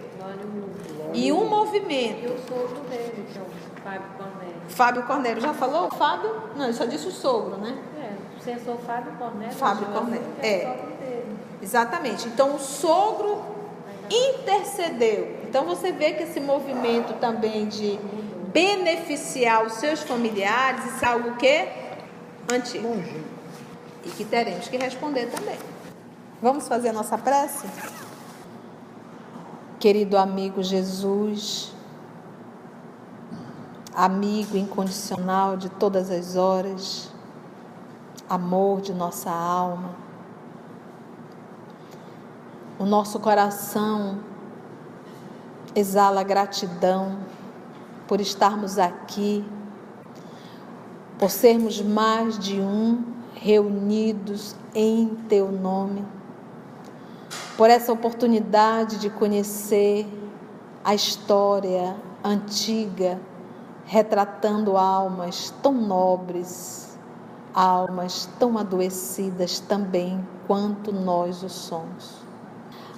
E 1.13 1.31
um 1.31 1.49
movimento. 1.49 2.35
Sou 2.47 2.65
o 2.65 2.89
dele, 2.89 3.27
que 3.31 3.37
é 3.37 3.41
o 3.41 3.45
Fábio 3.83 4.07
Cornélio. 4.17 4.61
Fábio 4.69 5.03
Cornélio. 5.03 5.41
Já 5.41 5.53
falou 5.53 5.87
o 5.87 5.91
Fábio? 5.91 6.31
Não, 6.55 6.65
ele 6.65 6.73
só 6.73 6.85
disse 6.85 7.07
o 7.07 7.11
sogro, 7.11 7.57
né? 7.57 7.77
É, 7.97 8.13
você 8.39 8.59
sou 8.63 8.77
Fábio 8.77 9.11
Cornélio. 9.13 9.53
Fábio 9.55 9.87
Cornélio. 9.87 10.25
É. 10.41 10.75
Exatamente. 11.61 12.27
Então 12.27 12.55
o 12.55 12.59
sogro 12.59 13.43
intercedeu. 14.09 15.39
Então 15.47 15.65
você 15.65 15.91
vê 15.91 16.13
que 16.13 16.23
esse 16.23 16.39
movimento 16.39 17.13
também 17.19 17.67
de 17.67 17.99
beneficiar 18.51 19.65
os 19.65 19.73
seus 19.73 20.01
familiares, 20.01 20.85
isso 20.85 21.05
é 21.05 21.07
algo 21.07 21.35
que 21.37 21.67
antigo. 22.51 22.87
E 24.05 24.09
que 24.09 24.25
teremos 24.25 24.67
que 24.67 24.77
responder 24.77 25.27
também. 25.27 25.57
Vamos 26.41 26.67
fazer 26.67 26.89
a 26.89 26.93
nossa 26.93 27.17
prece? 27.17 27.67
Querido 29.77 30.17
amigo 30.17 30.63
Jesus, 30.63 31.73
amigo 33.93 34.57
incondicional 34.57 35.57
de 35.57 35.69
todas 35.69 36.09
as 36.09 36.35
horas, 36.35 37.11
amor 38.29 38.81
de 38.81 38.93
nossa 38.93 39.29
alma, 39.29 39.95
o 42.79 42.85
nosso 42.85 43.19
coração 43.19 44.19
exala 45.75 46.23
gratidão 46.23 47.17
por 48.07 48.21
estarmos 48.21 48.79
aqui, 48.79 49.43
por 51.19 51.29
sermos 51.29 51.81
mais 51.81 52.39
de 52.39 52.61
um 52.61 53.03
reunidos 53.33 54.55
em 54.73 55.09
Teu 55.27 55.51
nome, 55.51 56.05
por 57.57 57.69
essa 57.69 57.91
oportunidade 57.91 58.97
de 58.97 59.09
conhecer 59.09 60.07
a 60.81 60.95
história 60.95 61.97
antiga, 62.23 63.19
retratando 63.83 64.77
almas 64.77 65.53
tão 65.61 65.73
nobres, 65.73 66.97
almas 67.53 68.29
tão 68.39 68.57
adoecidas 68.57 69.59
também 69.59 70.25
quanto 70.47 70.93
nós 70.93 71.43
o 71.43 71.49
somos 71.49 72.28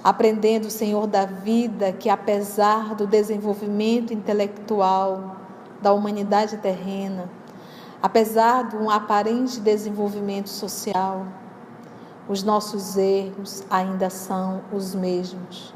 aprendendo, 0.02 0.68
Senhor, 0.70 1.06
da 1.06 1.24
vida 1.24 1.92
que, 1.92 2.08
apesar 2.08 2.94
do 2.94 3.06
desenvolvimento 3.06 4.12
intelectual 4.12 5.36
da 5.80 5.92
humanidade 5.92 6.56
terrena, 6.58 7.30
apesar 8.02 8.68
de 8.68 8.76
um 8.76 8.90
aparente 8.90 9.60
desenvolvimento 9.60 10.48
social, 10.48 11.26
os 12.28 12.42
nossos 12.42 12.96
erros 12.96 13.64
ainda 13.70 14.10
são 14.10 14.62
os 14.72 14.94
mesmos, 14.94 15.74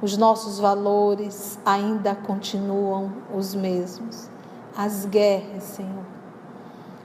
os 0.00 0.16
nossos 0.16 0.58
valores 0.58 1.58
ainda 1.64 2.14
continuam 2.14 3.12
os 3.34 3.54
mesmos. 3.54 4.28
As 4.76 5.04
guerras, 5.04 5.62
Senhor, 5.64 6.04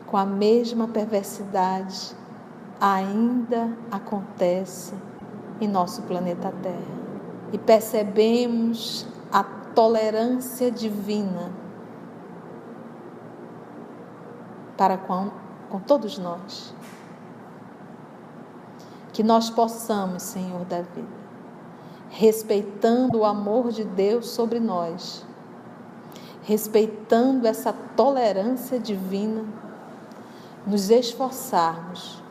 com 0.08 0.18
a 0.18 0.26
mesma 0.26 0.88
perversidade, 0.88 2.16
ainda 2.80 3.70
acontecem 3.92 4.98
em 5.60 5.68
nosso 5.68 6.02
planeta 6.04 6.54
Terra. 6.62 6.98
E 7.52 7.58
percebemos 7.58 9.06
a 9.32 9.44
tolerância 9.44 10.72
divina 10.72 11.52
para 14.78 14.98
com, 14.98 15.32
com 15.70 15.80
todos 15.80 16.18
nós. 16.18 16.74
Que 19.12 19.24
nós 19.24 19.50
possamos, 19.50 20.24
Senhor 20.24 20.64
da 20.66 20.82
vida, 20.82 21.08
respeitando 22.10 23.20
o 23.20 23.26
amor 23.26 23.72
de 23.72 23.84
Deus 23.84 24.30
sobre 24.30 24.60
nós, 24.60 25.26
respeitando 26.44 27.48
essa 27.48 27.74
tolerância 27.96 28.80
divina, 28.80 29.44
nos 30.68 30.92
esforçarmos 30.92 32.22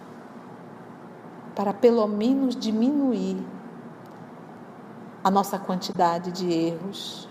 para 1.56 1.72
pelo 1.72 2.06
menos 2.06 2.54
diminuir 2.54 3.42
a 5.24 5.30
nossa 5.30 5.58
quantidade 5.58 6.30
de 6.30 6.52
erros, 6.52 7.28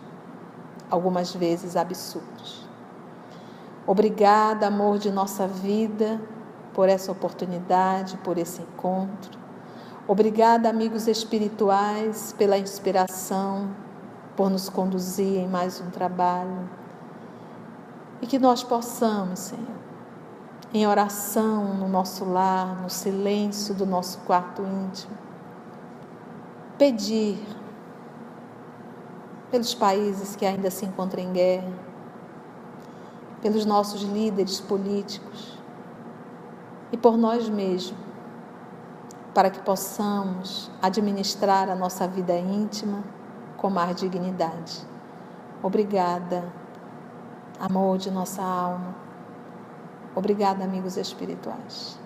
algumas 0.90 1.34
vezes 1.34 1.78
absurdos. 1.78 2.68
Obrigada, 3.86 4.66
amor 4.66 4.98
de 4.98 5.12
nossa 5.12 5.48
vida, 5.48 6.20
por 6.74 6.90
essa 6.90 7.12
oportunidade, 7.12 8.18
por 8.18 8.40
esse 8.40 8.64
encontro. 8.64 9.40
Obrigada, 10.08 10.70
amigos 10.70 11.08
espirituais, 11.08 12.34
pela 12.36 12.58
inspiração, 12.58 13.70
por 14.36 14.50
nos 14.50 14.70
conduzir 14.70 15.38
em 15.38 15.48
mais 15.48 15.80
um 15.80 15.92
trabalho. 15.92 16.68
E 18.22 18.28
que 18.28 18.40
nós 18.40 18.64
possamos, 18.64 19.40
Senhor, 19.40 19.85
em 20.74 20.86
oração 20.88 21.76
no 21.76 21.88
nosso 21.88 22.26
lar, 22.26 22.82
no 22.82 22.90
silêncio 22.90 23.74
do 23.74 23.86
nosso 23.86 24.20
quarto 24.20 24.62
íntimo. 24.62 25.18
Pedir 26.78 27.40
pelos 29.50 29.74
países 29.74 30.36
que 30.36 30.46
ainda 30.46 30.70
se 30.70 30.86
encontram 30.86 31.24
em 31.24 31.32
guerra, 31.32 31.72
pelos 33.42 33.66
nossos 33.66 34.02
líderes 34.02 34.60
políticos 34.60 35.58
e 36.92 36.98
por 36.98 37.18
nós 37.18 37.48
mesmos, 37.48 37.98
para 39.34 39.50
que 39.50 39.60
possamos 39.60 40.70
administrar 40.82 41.70
a 41.70 41.76
nossa 41.76 42.08
vida 42.08 42.38
íntima 42.38 43.04
com 43.58 43.70
mais 43.70 43.96
dignidade. 43.96 44.86
Obrigada, 45.64 46.44
amor 47.60 47.98
de 47.98 48.12
nossa 48.12 48.42
alma 48.42 49.05
Obrigada, 50.16 50.64
amigos 50.64 50.96
espirituais. 50.96 52.00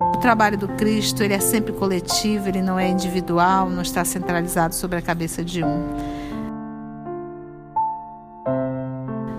O 0.00 0.18
trabalho 0.18 0.56
do 0.56 0.68
Cristo 0.68 1.22
ele 1.22 1.34
é 1.34 1.40
sempre 1.40 1.72
coletivo, 1.72 2.48
ele 2.48 2.62
não 2.62 2.78
é 2.78 2.88
individual, 2.88 3.68
não 3.68 3.82
está 3.82 4.04
centralizado 4.04 4.74
sobre 4.74 4.98
a 4.98 5.02
cabeça 5.02 5.44
de 5.44 5.62
um. 5.64 5.84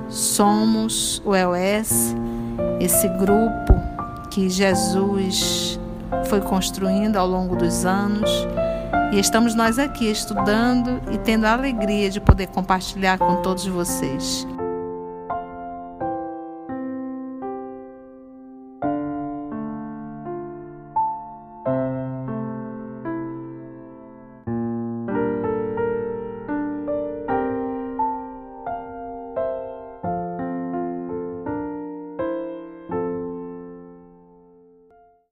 Somos 0.09 1.21
o 1.25 1.35
EOS, 1.35 2.13
esse 2.79 3.07
grupo 3.09 3.73
que 4.29 4.49
Jesus 4.49 5.76
foi 6.27 6.41
construindo 6.41 7.15
ao 7.17 7.27
longo 7.27 7.55
dos 7.55 7.85
anos. 7.85 8.29
E 9.13 9.19
estamos 9.19 9.55
nós 9.55 9.79
aqui 9.79 10.09
estudando 10.09 11.01
e 11.11 11.17
tendo 11.17 11.45
a 11.45 11.53
alegria 11.53 12.09
de 12.09 12.19
poder 12.19 12.47
compartilhar 12.47 13.17
com 13.17 13.41
todos 13.41 13.65
vocês. 13.65 14.45